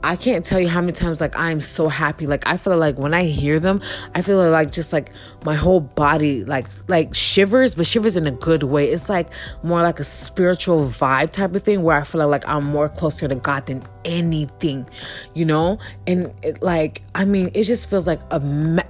I 0.03 0.15
can't 0.15 0.45
tell 0.45 0.61
you 0.61 0.69
how 0.69 0.81
many 0.81 0.93
times 0.93 1.21
like 1.21 1.37
I 1.37 1.51
am 1.51 1.61
so 1.61 1.89
happy. 1.89 2.27
Like 2.27 2.47
I 2.47 2.57
feel 2.57 2.77
like 2.77 2.99
when 2.99 3.15
I 3.15 3.25
hear 3.25 3.59
them, 3.59 3.81
I 4.15 4.23
feel 4.23 4.49
like 4.49 4.71
just 4.71 4.93
like 4.93 5.11
my 5.45 5.55
whole 5.55 5.81
body 5.81 6.45
like 6.45 6.67
like 6.87 7.15
shivers, 7.15 7.75
but 7.75 7.87
shivers 7.87 8.17
in 8.17 8.27
a 8.27 8.31
good 8.31 8.63
way. 8.63 8.91
It's 8.91 9.09
like 9.09 9.29
more 9.63 9.83
like 9.83 9.99
a 9.99 10.05
spiritual 10.05 10.81
vibe 10.81 11.33
type 11.33 11.55
of 11.55 11.63
thing 11.63 11.83
where 11.83 11.97
I 11.97 12.05
feel 12.05 12.29
like 12.29 12.49
I'm 12.49 12.65
more 12.65 12.89
closer 12.89 13.27
to 13.27 13.35
God 13.35 13.67
than 13.67 13.83
anything, 14.05 14.89
you 15.35 15.45
know? 15.45 15.79
And 16.07 16.33
it, 16.43 16.63
like 16.63 17.03
I 17.15 17.25
mean, 17.25 17.51
it 17.55 17.65
just 17.65 17.91
feels 17.91 18.07
like 18.07 18.21
a 18.31 18.39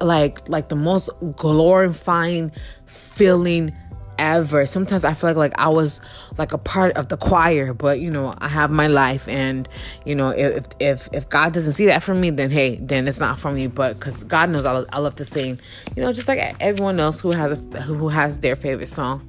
like 0.03 0.47
like 0.49 0.69
the 0.69 0.77
most 0.77 1.09
glorifying 1.37 2.53
feeling 2.85 3.73
ever. 4.19 4.67
Sometimes 4.67 5.05
I 5.05 5.15
feel 5.15 5.29
like 5.31 5.37
like 5.37 5.59
I 5.59 5.69
was 5.69 6.01
like 6.37 6.53
a 6.53 6.59
part 6.59 6.97
of 6.97 7.09
the 7.09 7.17
choir, 7.17 7.73
but 7.73 8.01
you 8.01 8.11
know, 8.11 8.33
I 8.39 8.49
have 8.49 8.71
my 8.71 8.87
life 8.87 9.29
and 9.29 9.69
you 10.05 10.15
know, 10.15 10.31
if 10.31 10.67
if 10.79 11.09
if 11.13 11.29
God 11.29 11.53
doesn't 11.53 11.73
see 11.73 11.87
that 11.87 12.03
for 12.03 12.15
me, 12.15 12.31
then 12.31 12.51
hey, 12.51 12.77
then 12.77 13.09
it's 13.09 13.21
not 13.21 13.39
for 13.39 13.53
me, 13.53 13.67
but 13.67 13.99
cuz 14.01 14.25
God 14.25 14.51
knows 14.51 14.65
I, 14.65 14.85
I 14.93 14.99
love 14.99 15.17
to 15.17 15.25
sing. 15.25 15.59
You 15.97 16.03
know, 16.03 16.13
just 16.13 16.29
like 16.29 16.57
everyone 16.61 17.01
else 17.01 17.21
who 17.21 17.33
has 17.33 17.65
a, 17.65 17.81
who 17.81 18.09
has 18.09 18.41
their 18.41 18.57
favorite 18.57 18.89
song. 18.89 19.27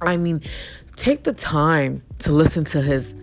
I 0.00 0.16
mean, 0.16 0.40
take 0.96 1.22
the 1.22 1.32
time 1.32 2.02
to 2.20 2.32
listen 2.32 2.64
to 2.64 2.82
his 2.82 3.14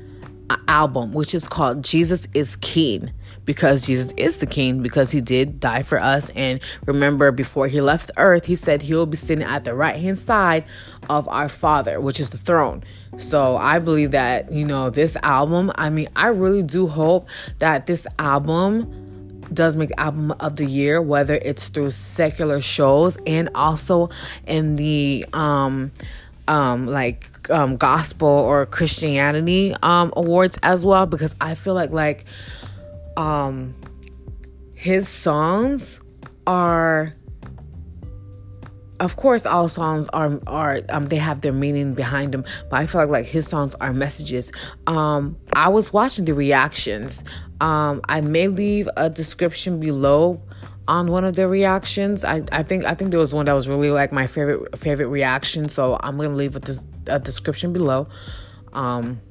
uh, 0.50 0.58
album, 0.67 1.12
which 1.12 1.34
is 1.34 1.48
called 1.48 1.84
Jesus 1.84 2.28
is 2.34 2.56
King, 2.58 3.12
because 3.50 3.88
Jesus 3.88 4.12
is 4.16 4.38
the 4.38 4.46
King, 4.46 4.84
because 4.84 5.10
he 5.10 5.22
did 5.22 5.60
die 5.60 5.82
for 5.82 6.00
us. 6.00 6.30
And 6.36 6.60
remember, 6.86 7.32
before 7.32 7.68
he 7.68 7.82
left 7.82 8.12
earth, 8.16 8.46
he 8.46 8.56
said 8.56 8.84
he 8.84 8.94
will 8.94 9.08
be 9.08 9.18
sitting 9.18 9.44
at 9.44 9.64
the 9.64 9.74
right 9.74 9.96
hand 9.96 10.20
side 10.20 10.66
of 11.10 11.28
our 11.28 11.50
Father, 11.50 12.00
which 12.00 12.20
is 12.20 12.30
the 12.30 12.38
throne. 12.38 12.84
So 13.18 13.58
I 13.58 13.80
believe 13.80 14.12
that, 14.12 14.52
you 14.52 14.66
know, 14.66 14.92
this 14.92 15.18
album, 15.24 15.72
I 15.74 15.90
mean, 15.90 16.10
I 16.16 16.28
really 16.28 16.62
do 16.62 16.86
hope 16.86 17.28
that 17.58 17.88
this 17.88 18.06
album 18.20 19.42
does 19.52 19.76
make 19.76 19.90
album 19.98 20.30
of 20.40 20.58
the 20.58 20.66
year 20.66 21.02
whether 21.02 21.34
it's 21.34 21.70
through 21.70 21.90
secular 21.90 22.62
shows 22.62 23.18
and 23.26 23.50
also 23.56 24.12
in 24.46 24.76
the 24.76 25.26
um 25.34 25.92
um, 26.48 26.88
like 26.88 27.50
um, 27.52 27.78
gospel 27.78 28.28
or 28.28 28.66
Christianity 28.66 29.74
um, 29.84 30.12
awards 30.16 30.58
as 30.64 30.84
well 30.84 31.06
because 31.06 31.36
I 31.40 31.54
feel 31.54 31.76
like 31.76 31.92
like 31.92 32.26
um, 33.20 33.76
his 34.74 35.08
songs 35.10 36.00
are 36.48 37.14
of 39.02 39.16
course 39.18 39.46
all 39.46 39.68
songs 39.70 40.10
are 40.10 40.40
are 40.48 40.82
um, 40.90 41.08
they 41.08 41.18
have 41.18 41.42
their 41.42 41.54
meaning 41.54 41.94
behind 41.94 42.34
them 42.34 42.44
but 42.70 42.80
i 42.82 42.86
feel 42.86 43.02
like 43.02 43.10
like 43.10 43.26
his 43.26 43.48
songs 43.48 43.74
are 43.76 43.94
messages 43.94 44.52
um 44.88 45.38
i 45.54 45.70
was 45.70 45.94
watching 45.94 46.26
the 46.26 46.34
reactions 46.34 47.24
um 47.62 48.02
i 48.10 48.20
may 48.20 48.48
leave 48.50 48.90
a 48.98 49.10
description 49.10 49.80
below 49.80 50.42
on 50.90 51.12
one 51.12 51.24
of 51.24 51.36
the 51.36 51.48
reactions. 51.48 52.26
I, 52.26 52.42
I 52.52 52.64
think 52.64 52.84
I 52.84 52.96
think 52.96 53.12
there 53.12 53.20
was 53.20 53.32
one 53.32 53.46
that 53.46 53.54
was 53.54 53.70
really 53.70 53.92
like 53.92 54.12
my 54.12 54.26
favorite 54.26 54.76
favorite 54.78 55.06
reaction. 55.08 55.70
So 55.70 56.00
I'm 56.02 56.18
gonna 56.18 56.30
leave 56.30 56.56
a, 56.56 56.62
a 57.06 57.20
description 57.20 57.72
below, 57.72 58.08
um, 58.74 59.22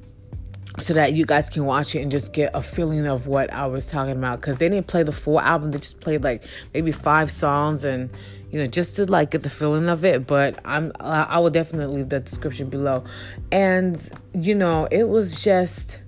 so 0.77 0.93
that 0.93 1.13
you 1.13 1.25
guys 1.25 1.49
can 1.49 1.65
watch 1.65 1.95
it 1.95 2.01
and 2.01 2.11
just 2.11 2.33
get 2.33 2.51
a 2.53 2.61
feeling 2.61 3.07
of 3.07 3.27
what 3.27 3.51
I 3.51 3.65
was 3.65 3.87
talking 3.87 4.15
about. 4.15 4.39
Because 4.39 4.57
they 4.57 4.69
didn't 4.69 4.87
play 4.87 5.03
the 5.03 5.11
full 5.11 5.39
album; 5.39 5.71
they 5.71 5.79
just 5.79 5.99
played 5.99 6.23
like 6.23 6.43
maybe 6.73 6.91
five 6.91 7.31
songs 7.31 7.83
and 7.83 8.11
you 8.51 8.59
know 8.59 8.65
just 8.65 8.95
to 8.97 9.05
like 9.05 9.31
get 9.31 9.41
the 9.41 9.49
feeling 9.49 9.89
of 9.89 10.05
it. 10.05 10.27
But 10.27 10.59
I'm 10.65 10.91
I 10.99 11.39
will 11.39 11.49
definitely 11.49 11.97
leave 11.97 12.09
the 12.09 12.19
description 12.19 12.69
below, 12.69 13.03
and 13.51 14.09
you 14.33 14.53
know 14.53 14.87
it 14.91 15.05
was 15.05 15.43
just 15.43 15.99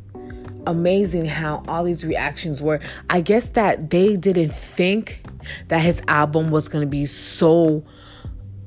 amazing 0.68 1.26
how 1.26 1.64
all 1.68 1.84
these 1.84 2.06
reactions 2.06 2.62
were. 2.62 2.80
I 3.10 3.22
guess 3.22 3.50
that 3.52 3.90
they 3.90 4.16
didn't 4.16 4.54
think 4.54 5.24
that 5.70 5.82
his 5.82 6.04
album 6.08 6.52
was 6.52 6.70
going 6.70 6.84
to 6.84 6.90
be 6.90 7.06
so 7.08 7.84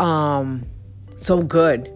um 0.01 0.67
so 1.17 1.41
good 1.41 1.94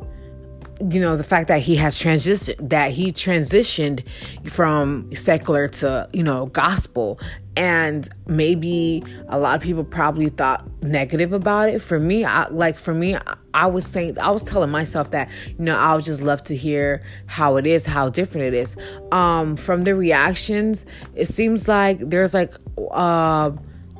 you 0.90 1.00
know 1.00 1.16
the 1.16 1.24
fact 1.24 1.48
that 1.48 1.60
he 1.60 1.76
has 1.76 1.98
transitioned 1.98 2.68
that 2.68 2.90
he 2.92 3.12
transitioned 3.12 4.04
from 4.48 5.14
secular 5.14 5.68
to 5.68 6.08
you 6.12 6.22
know 6.22 6.46
gospel. 6.46 7.20
And 7.56 8.08
maybe 8.28 9.02
a 9.28 9.36
lot 9.36 9.56
of 9.56 9.62
people 9.62 9.82
probably 9.82 10.28
thought 10.28 10.64
negative 10.84 11.32
about 11.32 11.68
it. 11.68 11.80
For 11.80 11.98
me 11.98 12.24
I, 12.24 12.46
like 12.48 12.78
for 12.78 12.94
me 12.94 13.16
I, 13.16 13.34
I 13.52 13.66
was 13.66 13.84
saying 13.84 14.18
i 14.20 14.30
was 14.30 14.44
telling 14.44 14.70
myself 14.70 15.10
that 15.10 15.28
you 15.46 15.64
know 15.64 15.76
i 15.76 15.92
would 15.94 16.04
just 16.04 16.22
love 16.22 16.40
to 16.44 16.54
hear 16.54 17.02
how 17.26 17.56
it 17.56 17.66
is 17.66 17.84
how 17.84 18.10
different 18.10 18.46
it 18.46 18.54
is. 18.54 18.76
Um 19.10 19.56
from 19.56 19.84
the 19.84 19.94
reactions 19.96 20.86
it 21.14 21.26
seems 21.26 21.66
like 21.66 21.98
there's 21.98 22.34
like 22.34 22.52
uh 22.92 23.50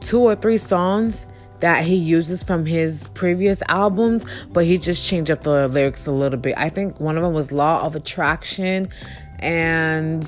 two 0.01 0.21
or 0.21 0.37
three 0.37 0.59
songs 0.59 1.27
that 1.61 1.85
he 1.85 1.97
uses 1.97 2.43
from 2.43 2.67
his 2.67 3.09
previous 3.09 3.63
albums, 3.69 4.25
but 4.53 4.65
he 4.65 4.79
just 4.79 5.09
changed 5.09 5.31
up 5.31 5.43
the 5.43 5.69
lyrics 5.69 6.07
a 6.07 6.13
little 6.13 6.39
bit. 6.39 6.55
I 6.57 6.69
think 6.69 7.01
one 7.01 7.17
of 7.17 7.23
them 7.23 7.33
was 7.33 7.53
Law 7.53 7.83
of 7.83 7.97
Attraction, 7.97 8.89
and 9.39 10.23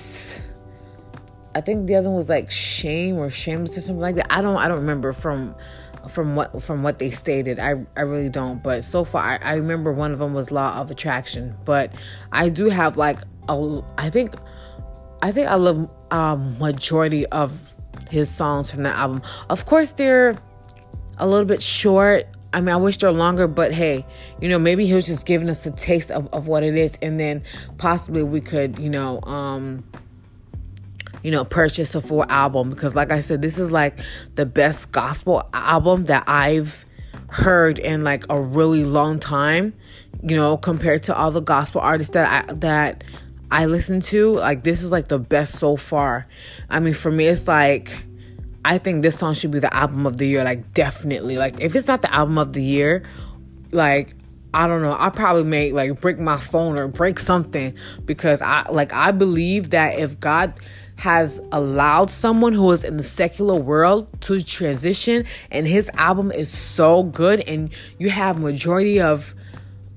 I 1.54 1.60
think 1.60 1.86
the 1.86 1.96
other 1.96 2.08
one 2.08 2.16
was 2.16 2.28
like 2.28 2.50
Shame 2.50 3.16
or 3.16 3.30
Shameless 3.30 3.76
or 3.76 3.80
something 3.80 4.00
like 4.00 4.16
that. 4.16 4.32
I 4.32 4.40
don't 4.40 4.56
I 4.56 4.68
don't 4.68 4.78
remember 4.78 5.12
from 5.12 5.54
from 6.08 6.34
what 6.36 6.62
from 6.62 6.82
what 6.82 6.98
they 6.98 7.10
stated. 7.10 7.58
I 7.58 7.84
I 7.96 8.02
really 8.02 8.28
don't. 8.28 8.62
But 8.62 8.84
so 8.84 9.04
far, 9.04 9.22
I, 9.22 9.38
I 9.42 9.54
remember 9.54 9.92
one 9.92 10.12
of 10.12 10.18
them 10.18 10.34
was 10.34 10.50
Law 10.50 10.76
of 10.76 10.90
Attraction. 10.90 11.56
But 11.64 11.92
I 12.32 12.48
do 12.48 12.68
have 12.68 12.96
like 12.96 13.20
a 13.48 13.82
I 13.98 14.10
think 14.10 14.34
I 15.22 15.32
think 15.32 15.48
I 15.48 15.56
love 15.56 15.88
um 16.10 16.58
majority 16.58 17.26
of 17.26 17.76
his 18.10 18.30
songs 18.30 18.70
from 18.70 18.82
the 18.84 18.90
album. 18.90 19.22
Of 19.48 19.66
course, 19.66 19.92
they're 19.92 20.36
a 21.20 21.26
little 21.26 21.44
bit 21.44 21.62
short. 21.62 22.26
I 22.52 22.60
mean, 22.60 22.70
I 22.70 22.76
wish 22.76 22.96
they're 22.98 23.12
longer, 23.12 23.46
but 23.46 23.72
hey, 23.72 24.04
you 24.40 24.48
know, 24.48 24.58
maybe 24.58 24.84
he 24.86 24.94
was 24.94 25.06
just 25.06 25.24
giving 25.24 25.48
us 25.48 25.64
a 25.66 25.70
taste 25.70 26.10
of, 26.10 26.26
of 26.32 26.48
what 26.48 26.64
it 26.64 26.74
is, 26.76 26.98
and 27.00 27.20
then 27.20 27.42
possibly 27.78 28.24
we 28.24 28.40
could, 28.40 28.78
you 28.80 28.90
know, 28.90 29.20
um, 29.22 29.84
you 31.22 31.30
know, 31.30 31.44
purchase 31.44 31.94
a 31.94 32.00
full 32.00 32.24
album 32.24 32.70
because, 32.70 32.96
like 32.96 33.12
I 33.12 33.20
said, 33.20 33.42
this 33.42 33.58
is 33.58 33.70
like 33.70 33.98
the 34.34 34.46
best 34.46 34.90
gospel 34.90 35.48
album 35.52 36.06
that 36.06 36.24
I've 36.26 36.84
heard 37.28 37.78
in 37.78 38.00
like 38.00 38.24
a 38.28 38.40
really 38.40 38.82
long 38.82 39.20
time. 39.20 39.74
you 40.22 40.36
know, 40.36 40.56
compared 40.56 41.02
to 41.04 41.16
all 41.16 41.30
the 41.30 41.40
gospel 41.40 41.80
artists 41.80 42.12
that 42.14 42.48
I 42.48 42.52
that 42.54 43.04
I 43.50 43.66
listen 43.66 44.00
to, 44.00 44.34
like 44.34 44.62
this 44.64 44.82
is 44.82 44.92
like 44.92 45.08
the 45.08 45.18
best 45.18 45.54
so 45.54 45.76
far. 45.76 46.26
I 46.68 46.80
mean, 46.80 46.94
for 46.94 47.10
me, 47.10 47.26
it's 47.26 47.48
like 47.48 48.04
I 48.64 48.78
think 48.78 49.02
this 49.02 49.18
song 49.18 49.34
should 49.34 49.50
be 49.50 49.58
the 49.58 49.74
album 49.74 50.06
of 50.06 50.18
the 50.18 50.26
year, 50.26 50.44
like 50.44 50.74
definitely. 50.74 51.38
Like 51.38 51.60
if 51.60 51.74
it's 51.74 51.88
not 51.88 52.02
the 52.02 52.12
album 52.12 52.38
of 52.38 52.52
the 52.52 52.62
year, 52.62 53.02
like 53.72 54.14
I 54.52 54.66
don't 54.66 54.82
know. 54.82 54.96
I 54.98 55.10
probably 55.10 55.44
may 55.44 55.72
like 55.72 56.00
break 56.00 56.18
my 56.18 56.38
phone 56.38 56.76
or 56.76 56.88
break 56.88 57.18
something 57.18 57.74
because 58.04 58.42
I 58.42 58.68
like 58.70 58.92
I 58.92 59.12
believe 59.12 59.70
that 59.70 59.98
if 59.98 60.18
God 60.18 60.54
has 60.96 61.40
allowed 61.50 62.10
someone 62.10 62.52
who 62.52 62.70
is 62.72 62.84
in 62.84 62.98
the 62.98 63.02
secular 63.02 63.54
world 63.54 64.06
to 64.20 64.42
transition 64.42 65.24
and 65.50 65.66
his 65.66 65.90
album 65.94 66.30
is 66.30 66.50
so 66.50 67.04
good 67.04 67.40
and 67.46 67.70
you 67.98 68.10
have 68.10 68.38
majority 68.38 69.00
of 69.00 69.34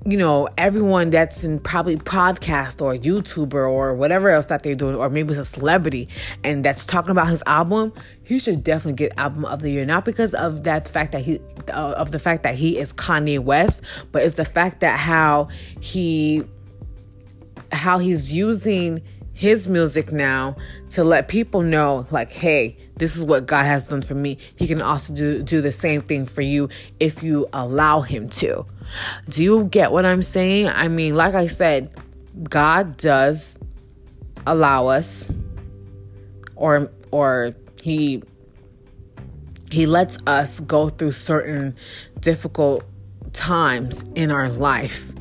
you 0.06 0.18
know, 0.18 0.50
everyone 0.58 1.12
that's 1.12 1.44
in 1.46 1.60
probably 1.60 1.96
podcast 1.96 2.82
or 2.82 2.96
YouTuber 2.96 3.54
or 3.54 3.96
whatever 3.96 4.30
else 4.30 4.48
that 4.48 4.62
they're 4.62 4.76
doing, 4.76 4.96
or 4.96 5.10
maybe 5.10 5.30
it's 5.30 5.40
a 5.40 5.46
celebrity 5.46 6.10
and 6.44 6.66
that's 6.66 6.86
talking 6.86 7.12
about 7.12 7.30
his 7.30 7.42
album, 7.46 7.94
he 8.24 8.38
should 8.38 8.64
definitely 8.64 8.98
get 8.98 9.18
album 9.18 9.46
of 9.46 9.62
the 9.62 9.70
year. 9.70 9.86
Not 9.86 10.04
because 10.04 10.34
of 10.34 10.66
that 10.66 10.88
fact 10.88 11.14
that 11.14 11.22
he, 11.22 11.40
uh, 11.70 11.94
of 11.94 12.12
the 12.12 12.20
fact 12.20 12.44
that 12.44 12.56
he 12.56 12.78
is 12.78 12.92
Kanye 12.92 13.40
West, 13.40 13.84
but 14.12 14.24
it's 14.24 14.36
the 14.36 14.46
fact 14.46 14.82
that 14.82 15.00
how 15.00 15.48
he, 15.80 16.44
how 17.72 17.98
he's 17.98 18.34
using 18.34 19.02
his 19.32 19.70
music 19.70 20.12
now 20.12 20.56
to 20.90 21.04
let 21.04 21.28
people 21.28 21.62
know, 21.62 22.06
like, 22.12 22.30
hey, 22.30 22.78
this 22.96 23.16
is 23.16 23.26
what 23.26 23.46
God 23.46 23.66
has 23.66 23.88
done 23.88 24.02
for 24.02 24.16
me. 24.16 24.38
He 24.56 24.68
can 24.68 24.82
also 24.82 25.14
do, 25.14 25.44
do 25.44 25.62
the 25.62 25.72
same 25.72 26.02
thing 26.02 26.26
for 26.26 26.42
you 26.42 26.70
if 27.00 27.24
you 27.24 27.48
allow 27.54 28.02
Him 28.02 28.30
to. 28.30 28.66
Do 29.30 29.44
you 29.44 29.66
get 29.66 29.92
what 29.92 30.06
I'm 30.06 30.22
saying? 30.22 30.68
I 30.68 30.88
mean, 30.88 31.16
like 31.16 31.34
I 31.34 31.48
said, 31.48 31.92
God 32.50 32.98
does 32.98 33.58
allow 34.46 34.88
us 34.88 35.32
or 36.56 36.92
or 37.12 37.56
he 37.82 38.22
he 39.72 39.86
lets 39.86 40.18
us 40.28 40.60
go 40.60 40.90
through 40.90 41.12
certain 41.12 41.76
difficult 42.20 42.84
times 43.34 44.04
in 44.16 44.32
our 44.32 44.50
life 44.50 45.14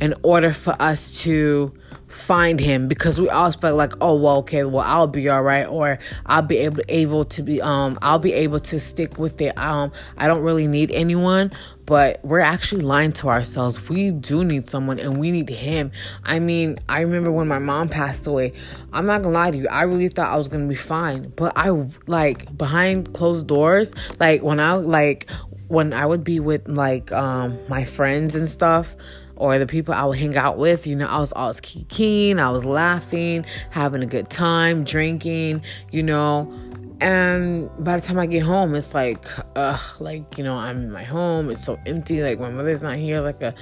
in 0.00 0.14
order 0.22 0.52
for 0.52 0.74
us 0.80 1.22
to 1.22 1.72
find 2.08 2.58
him 2.58 2.88
because 2.88 3.20
we 3.20 3.28
always 3.28 3.54
felt 3.54 3.76
like 3.76 3.92
oh 4.00 4.14
well 4.16 4.38
okay 4.38 4.64
well 4.64 4.84
I'll 4.86 5.06
be 5.06 5.28
all 5.28 5.42
right 5.42 5.66
or 5.66 5.98
I'll 6.24 6.42
be 6.42 6.56
able 6.58 6.82
able 6.88 7.24
to 7.26 7.42
be 7.42 7.60
um 7.60 7.98
I'll 8.00 8.18
be 8.18 8.32
able 8.32 8.60
to 8.60 8.80
stick 8.80 9.18
with 9.18 9.40
it. 9.42 9.56
Um 9.58 9.92
I 10.16 10.26
don't 10.26 10.42
really 10.42 10.66
need 10.66 10.90
anyone 10.90 11.52
but 11.84 12.20
we're 12.22 12.40
actually 12.40 12.82
lying 12.82 13.12
to 13.12 13.28
ourselves. 13.28 13.88
We 13.88 14.10
do 14.10 14.44
need 14.44 14.68
someone 14.68 14.98
and 14.98 15.18
we 15.18 15.30
need 15.30 15.48
him. 15.50 15.92
I 16.24 16.38
mean 16.38 16.78
I 16.88 17.00
remember 17.00 17.30
when 17.30 17.46
my 17.46 17.58
mom 17.58 17.90
passed 17.90 18.26
away. 18.26 18.54
I'm 18.92 19.04
not 19.04 19.22
gonna 19.22 19.34
lie 19.34 19.50
to 19.50 19.58
you. 19.58 19.68
I 19.68 19.82
really 19.82 20.08
thought 20.08 20.32
I 20.32 20.36
was 20.36 20.48
gonna 20.48 20.66
be 20.66 20.74
fine 20.74 21.32
but 21.36 21.52
I 21.56 21.70
like 22.06 22.56
behind 22.56 23.12
closed 23.12 23.46
doors 23.46 23.92
like 24.18 24.42
when 24.42 24.60
I 24.60 24.72
like 24.72 25.30
when 25.68 25.92
I 25.92 26.06
would 26.06 26.24
be 26.24 26.40
with 26.40 26.66
like 26.68 27.12
um 27.12 27.58
my 27.68 27.84
friends 27.84 28.34
and 28.34 28.48
stuff 28.48 28.96
or 29.38 29.58
the 29.58 29.66
people 29.66 29.94
I 29.94 30.04
would 30.04 30.18
hang 30.18 30.36
out 30.36 30.58
with. 30.58 30.86
You 30.86 30.96
know, 30.96 31.06
I 31.06 31.18
was 31.18 31.32
always 31.32 31.60
keen, 31.60 32.38
I 32.38 32.50
was 32.50 32.64
laughing, 32.64 33.46
having 33.70 34.02
a 34.02 34.06
good 34.06 34.28
time, 34.28 34.84
drinking, 34.84 35.62
you 35.90 36.02
know. 36.02 36.52
And 37.00 37.70
by 37.84 37.96
the 37.96 38.02
time 38.04 38.18
I 38.18 38.26
get 38.26 38.42
home, 38.42 38.74
it's 38.74 38.92
like, 38.92 39.24
ugh, 39.54 39.80
like, 40.00 40.36
you 40.36 40.42
know, 40.42 40.56
I'm 40.56 40.78
in 40.78 40.90
my 40.90 41.04
home. 41.04 41.48
It's 41.48 41.64
so 41.64 41.78
empty. 41.86 42.22
Like, 42.22 42.40
my 42.40 42.50
mother's 42.50 42.82
not 42.82 42.96
here. 42.96 43.20
Like, 43.20 43.40
a, 43.40 43.54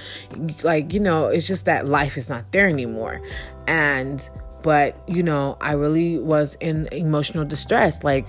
like, 0.63 0.91
you 0.91 0.99
know, 0.99 1.27
it's 1.27 1.45
just 1.45 1.65
that 1.65 1.87
life 1.87 2.17
is 2.17 2.31
not 2.31 2.51
there 2.51 2.67
anymore. 2.67 3.21
And, 3.67 4.27
but, 4.63 4.97
you 5.07 5.21
know, 5.21 5.55
I 5.61 5.73
really 5.73 6.17
was 6.17 6.57
in 6.61 6.87
emotional 6.91 7.45
distress. 7.45 8.03
Like, 8.03 8.25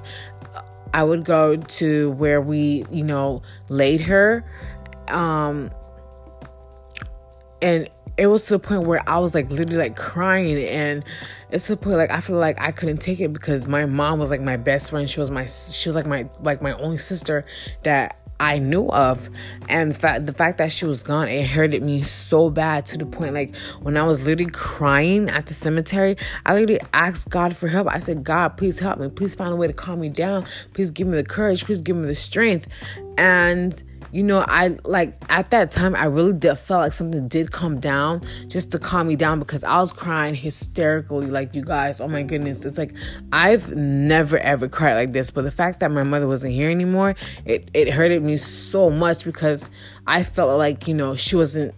I 0.93 1.05
would 1.05 1.25
go 1.25 1.57
to 1.57 2.11
where 2.13 2.43
we, 2.43 2.85
you 2.91 3.05
know, 3.05 3.41
laid 3.71 4.03
her. 4.03 4.45
Um, 5.09 5.71
and 7.63 7.89
it 8.17 8.27
was 8.27 8.47
to 8.47 8.55
the 8.55 8.59
point 8.59 8.83
where 8.83 9.09
I 9.09 9.19
was 9.19 9.35
like 9.35 9.49
literally 9.49 9.77
like 9.77 9.97
crying 9.97 10.59
and 10.65 11.05
it's 11.51 11.67
to 11.69 11.77
the 11.77 11.77
point 11.77 11.97
like 11.97 12.11
I 12.11 12.21
feel 12.21 12.37
like 12.37 12.61
I 12.61 12.73
couldn't 12.73 12.99
take 12.99 13.21
it 13.21 13.33
because 13.33 13.67
my 13.69 13.87
mom 13.87 14.19
was 14.19 14.31
like 14.31 14.41
my 14.41 14.57
best 14.57 14.91
friend. 14.91 15.09
She 15.09 15.21
was 15.21 15.31
my 15.31 15.45
she 15.45 15.89
was 15.89 15.95
like 15.95 16.07
my 16.07 16.29
like 16.43 16.61
my 16.61 16.73
only 16.73 16.99
sister 16.99 17.45
that 17.85 18.19
I 18.41 18.59
knew 18.59 18.89
of. 18.89 19.31
And 19.69 19.97
fact 19.97 20.27
the 20.27 20.33
fact 20.33 20.59
that 20.59 20.73
she 20.73 20.85
was 20.85 21.05
gone, 21.05 21.29
it 21.29 21.47
hurted 21.47 21.83
me 21.83 22.03
so 22.03 22.51
bad 22.51 22.87
to 22.87 22.99
the 22.99 23.07
point 23.07 23.35
like 23.35 23.55
when 23.83 23.97
I 23.97 24.03
was 24.03 24.27
literally 24.27 24.51
crying 24.51 25.29
at 25.29 25.47
the 25.47 25.55
cemetery, 25.55 26.17
I 26.45 26.55
literally 26.55 26.81
asked 26.93 27.31
God 27.31 27.57
for 27.57 27.69
help. 27.69 27.89
I 27.89 28.01
said, 28.01 28.25
God, 28.25 28.57
please 28.57 28.81
help 28.81 28.99
me. 28.99 29.09
Please 29.09 29.37
find 29.37 29.53
a 29.53 29.57
way 29.57 29.69
to 29.69 29.73
calm 29.73 30.01
me 30.01 30.09
down. 30.09 30.45
Please 30.75 30.91
give 30.91 31.07
me 31.07 31.17
the 31.17 31.25
courage. 31.25 31.65
Please 31.65 31.81
give 31.81 31.97
me 31.97 32.07
the 32.07 32.15
strength. 32.17 32.69
And 33.17 33.83
you 34.13 34.23
know, 34.23 34.45
I 34.47 34.77
like 34.85 35.15
at 35.29 35.51
that 35.51 35.71
time, 35.71 35.95
I 35.95 36.05
really 36.05 36.33
did, 36.33 36.57
felt 36.57 36.83
like 36.83 36.93
something 36.93 37.29
did 37.29 37.53
come 37.53 37.81
down 37.81 38.23
just 38.49 38.73
to 38.73 38.79
calm 38.79 39.09
me 39.09 39.17
down 39.17 39.39
because 39.39 39.65
I 39.65 39.79
was 39.81 39.93
crying 39.93 40.35
hysterically. 40.35 41.27
Like, 41.27 41.55
you 41.55 41.63
guys, 41.63 42.01
oh 42.01 42.09
my 42.09 42.23
goodness. 42.23 42.65
It's 42.65 42.79
like 42.79 42.95
I've 43.33 43.75
never 43.75 44.39
ever 44.39 44.69
cried 44.69 44.95
like 44.95 45.13
this. 45.13 45.31
But 45.31 45.43
the 45.43 45.51
fact 45.51 45.81
that 45.81 45.91
my 45.91 46.03
mother 46.03 46.27
wasn't 46.27 46.55
here 46.55 46.71
anymore, 46.71 47.15
it, 47.45 47.71
it 47.75 47.91
hurted 47.91 48.23
me 48.23 48.37
so 48.37 48.91
much 48.91 49.25
because 49.25 49.71
I 50.07 50.23
felt 50.23 50.57
like, 50.59 50.89
you 50.89 50.95
know, 50.95 51.15
she 51.15 51.37
wasn't 51.37 51.75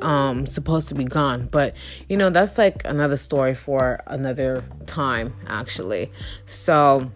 um 0.00 0.46
supposed 0.46 0.88
to 0.90 0.94
be 0.94 1.04
gone 1.04 1.48
but 1.50 1.74
you 2.08 2.16
know 2.16 2.30
that's 2.30 2.58
like 2.58 2.82
another 2.84 3.16
story 3.16 3.54
for 3.54 4.00
another 4.06 4.62
time 4.86 5.34
actually 5.48 6.12
so 6.46 7.10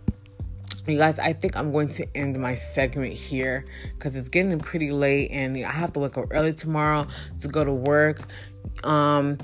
you 0.89 0.99
guys 0.99 1.19
i 1.19 1.33
think 1.33 1.57
i'm 1.57 1.73
going 1.73 1.89
to 1.89 2.07
end 2.17 2.39
my 2.39 2.55
segment 2.55 3.13
here 3.13 3.65
because 3.95 4.17
it's 4.17 4.29
getting 4.29 4.59
pretty 4.59 4.91
late 4.91 5.31
and 5.31 5.57
i 5.65 5.71
have 5.71 5.93
to 5.93 6.01
wake 6.01 6.17
up 6.17 6.27
early 6.31 6.53
tomorrow 6.53 7.07
to 7.41 7.49
go 7.49 7.65
to 7.65 7.73
work 7.73 8.21
um 8.85 9.39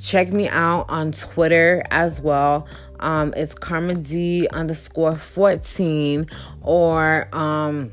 check 0.00 0.32
me 0.32 0.48
out 0.48 0.86
on 0.88 1.12
twitter 1.12 1.82
as 1.90 2.20
well 2.20 2.66
um 3.00 3.32
it's 3.36 3.54
karma 3.54 3.94
d 3.94 4.46
underscore 4.52 5.16
14 5.16 6.26
or 6.62 7.28
um 7.32 7.92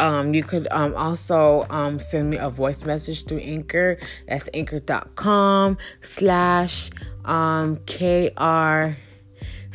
um, 0.00 0.32
you 0.32 0.44
could 0.44 0.68
um, 0.70 0.94
also 0.94 1.66
um, 1.70 1.98
send 1.98 2.30
me 2.30 2.36
a 2.36 2.48
voice 2.48 2.84
message 2.84 3.24
through 3.24 3.38
Anchor. 3.38 3.98
That's 4.28 4.48
anchor.com 4.54 5.76
slash 6.00 6.90
um, 7.24 7.78
KR 7.78 8.96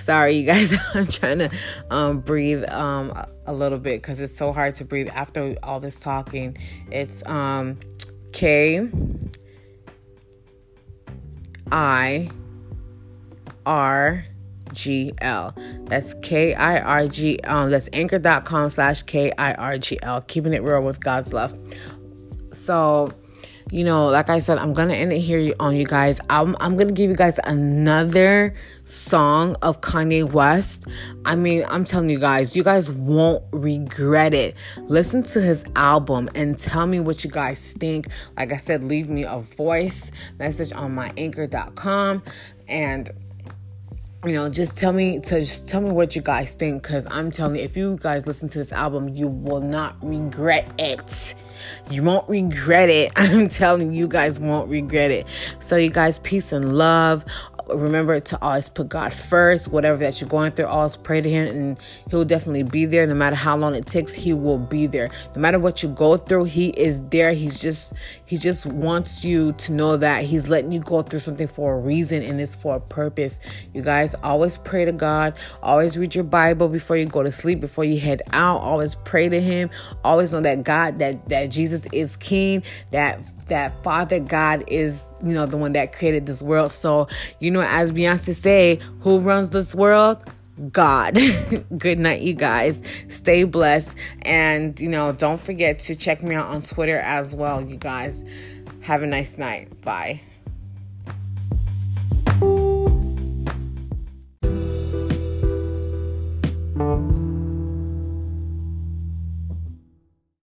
Sorry, 0.04 0.34
you 0.34 0.46
guys. 0.46 0.76
I'm 0.94 1.08
trying 1.08 1.40
to 1.40 1.50
um, 1.90 2.20
breathe 2.20 2.66
um, 2.70 3.14
a 3.46 3.54
little 3.54 3.80
bit 3.80 4.02
because 4.02 4.20
it's 4.20 4.36
so 4.36 4.52
hard 4.52 4.76
to 4.76 4.86
breathe 4.86 5.08
after 5.14 5.56
all 5.64 5.80
this 5.80 5.98
talking. 5.98 6.58
It's 6.92 7.26
um, 7.26 7.80
K 8.34 8.90
I 11.72 12.30
R 13.66 14.26
G 14.74 15.14
L. 15.22 15.56
That's 15.86 16.14
K 16.16 16.54
I 16.54 16.82
R 16.82 17.08
G. 17.08 17.40
Um, 17.40 17.72
that's 17.72 17.88
anchor.com 17.94 18.72
slash 18.72 19.04
K 19.04 19.32
I 19.38 19.54
R 19.54 19.78
G 19.78 19.98
L. 20.04 20.20
Keeping 20.20 20.54
it 20.54 20.64
real 20.64 20.82
with 20.82 21.00
God's 21.00 21.34
love. 21.34 21.58
So 22.52 23.14
you 23.74 23.84
know, 23.84 24.06
like 24.06 24.30
I 24.30 24.38
said, 24.38 24.60
I'm 24.60 24.72
gonna 24.74 24.94
end 24.94 25.12
it 25.12 25.18
here 25.18 25.52
on 25.60 25.76
you 25.76 25.86
guys. 25.88 26.22
I'm 26.30 26.56
I'm 26.60 26.78
gonna 26.78 26.92
give 26.92 27.10
you 27.10 27.16
guys 27.16 27.40
another 27.44 28.54
song 28.86 29.56
of 29.64 29.82
Kanye 29.82 30.32
West. 30.32 30.88
I 31.26 31.36
mean, 31.36 31.66
I'm 31.68 31.84
telling 31.84 32.12
you 32.12 32.20
guys, 32.20 32.56
you 32.56 32.64
guys 32.64 32.92
won't 32.92 33.44
regret 33.52 34.36
it. 34.36 34.56
Listen 34.84 35.24
to 35.24 35.42
his 35.42 35.66
album 35.76 36.30
and 36.36 36.58
tell 36.60 36.86
me 36.86 37.00
what 37.00 37.24
you 37.24 37.32
guys 37.32 37.74
think. 37.74 38.06
Like 38.38 38.54
I 38.54 38.58
said, 38.58 38.84
leave 38.84 39.10
me 39.10 39.24
a 39.24 39.40
voice 39.40 40.12
message 40.38 40.72
on 40.72 40.94
my 40.94 41.12
anchor.com 41.18 42.22
and 42.68 43.10
you 44.26 44.34
know 44.34 44.50
just 44.50 44.78
tell 44.78 44.94
me 44.94 45.20
to 45.20 45.40
just 45.40 45.68
tell 45.68 45.82
me 45.82 45.92
what 45.92 46.16
you 46.16 46.22
guys 46.22 46.56
think 46.56 46.82
because 46.82 47.06
i'm 47.12 47.30
telling 47.30 47.56
you 47.56 47.62
if 47.62 47.76
you 47.76 47.98
guys 48.02 48.26
listen 48.26 48.48
to 48.48 48.58
this 48.58 48.72
album 48.72 49.10
you 49.10 49.28
will 49.28 49.62
not 49.62 49.96
regret 50.02 50.70
it. 50.80 51.36
You 51.90 52.04
won't 52.04 52.28
regret 52.30 52.90
it. 52.90 53.12
I'm 53.16 53.48
telling 53.48 53.94
you, 53.94 54.00
you 54.00 54.08
guys 54.08 54.40
won't 54.40 54.70
regret 54.70 55.12
it. 55.12 55.28
So 55.60 55.76
you 55.76 55.90
guys 55.90 56.20
peace 56.20 56.52
and 56.52 56.78
love 56.78 57.26
remember 57.76 58.20
to 58.20 58.42
always 58.42 58.70
put 58.70 58.90
God 58.90 59.14
first. 59.14 59.68
Whatever 59.70 59.98
that 59.98 60.20
you're 60.20 60.30
going 60.30 60.52
through, 60.52 60.66
always 60.66 60.96
pray 60.96 61.22
to 61.22 61.30
Him, 61.30 61.48
and 61.48 61.80
He'll 62.10 62.26
definitely 62.26 62.64
be 62.64 62.86
there. 62.86 63.06
No 63.08 63.16
matter 63.16 63.36
how 63.36 63.58
long 63.58 63.76
it 63.76 63.86
takes, 63.86 64.14
He 64.14 64.34
will 64.34 64.58
be 64.58 64.88
there. 64.88 65.10
No 65.36 65.42
matter 65.42 65.60
what 65.60 65.84
you 65.84 65.90
go 65.90 66.18
through, 66.18 66.46
He 66.46 66.70
is 66.70 67.02
there. 67.10 67.34
He's 67.34 67.62
just 67.62 67.94
He 68.26 68.38
just 68.38 68.66
wants 68.66 69.24
you 69.26 69.54
to 69.54 69.74
know 69.74 69.98
that 69.98 70.24
He's 70.24 70.50
letting 70.50 70.72
you 70.72 70.80
go 70.80 71.02
through 71.02 71.20
something 71.20 71.48
for 71.48 71.76
a 71.76 71.80
reason 71.80 72.22
and 72.22 72.40
it's 72.40 72.56
for 72.56 72.76
a 72.76 72.80
purpose. 72.80 73.40
You 73.74 73.82
guys 73.82 74.16
always 74.24 74.58
pray 74.58 74.86
to 74.86 74.92
God. 74.92 75.36
Always 75.62 75.98
read 75.98 76.16
your 76.16 76.24
Bible 76.24 76.70
before 76.70 76.98
you 76.98 77.06
go 77.06 77.24
to 77.24 77.32
sleep. 77.32 77.60
Before 77.60 77.84
you 77.84 78.00
head 78.00 78.22
out, 78.32 78.62
always 78.62 78.96
pray 78.96 79.30
to 79.30 79.42
Him. 79.42 79.70
Always 80.04 80.34
know 80.34 80.42
that 80.42 80.64
God, 80.64 81.00
that 81.00 81.30
that 81.30 81.52
Jesus 81.52 81.88
is 81.92 82.16
King. 82.16 82.64
That 82.92 83.20
that 83.46 83.84
Father 83.84 84.20
God 84.20 84.64
is, 84.68 85.08
you 85.24 85.34
know, 85.34 85.46
the 85.46 85.58
one 85.58 85.74
that 85.74 85.94
created 85.94 86.26
this 86.26 86.42
world. 86.42 86.72
So, 86.72 87.08
you 87.40 87.52
know, 87.52 87.62
as 87.62 87.92
Beyonce 87.92 88.36
say, 88.36 88.80
who 89.02 89.20
runs 89.20 89.50
this 89.50 89.76
world? 89.76 90.18
God. 90.72 91.18
Good 91.78 92.00
night, 92.00 92.22
you 92.22 92.34
guys. 92.34 92.84
Stay 93.10 93.44
blessed. 93.44 93.96
And, 94.22 94.80
you 94.80 94.90
know, 94.90 95.12
don't 95.12 95.44
forget 95.44 95.80
to 95.80 95.96
check 95.96 96.22
me 96.22 96.36
out 96.36 96.48
on 96.48 96.62
Twitter 96.62 96.98
as 96.98 97.36
well, 97.36 97.62
you 97.62 97.78
guys. 97.78 98.24
Have 98.82 99.02
a 99.04 99.08
nice 99.08 99.38
night. 99.38 99.82
Bye. 99.82 100.22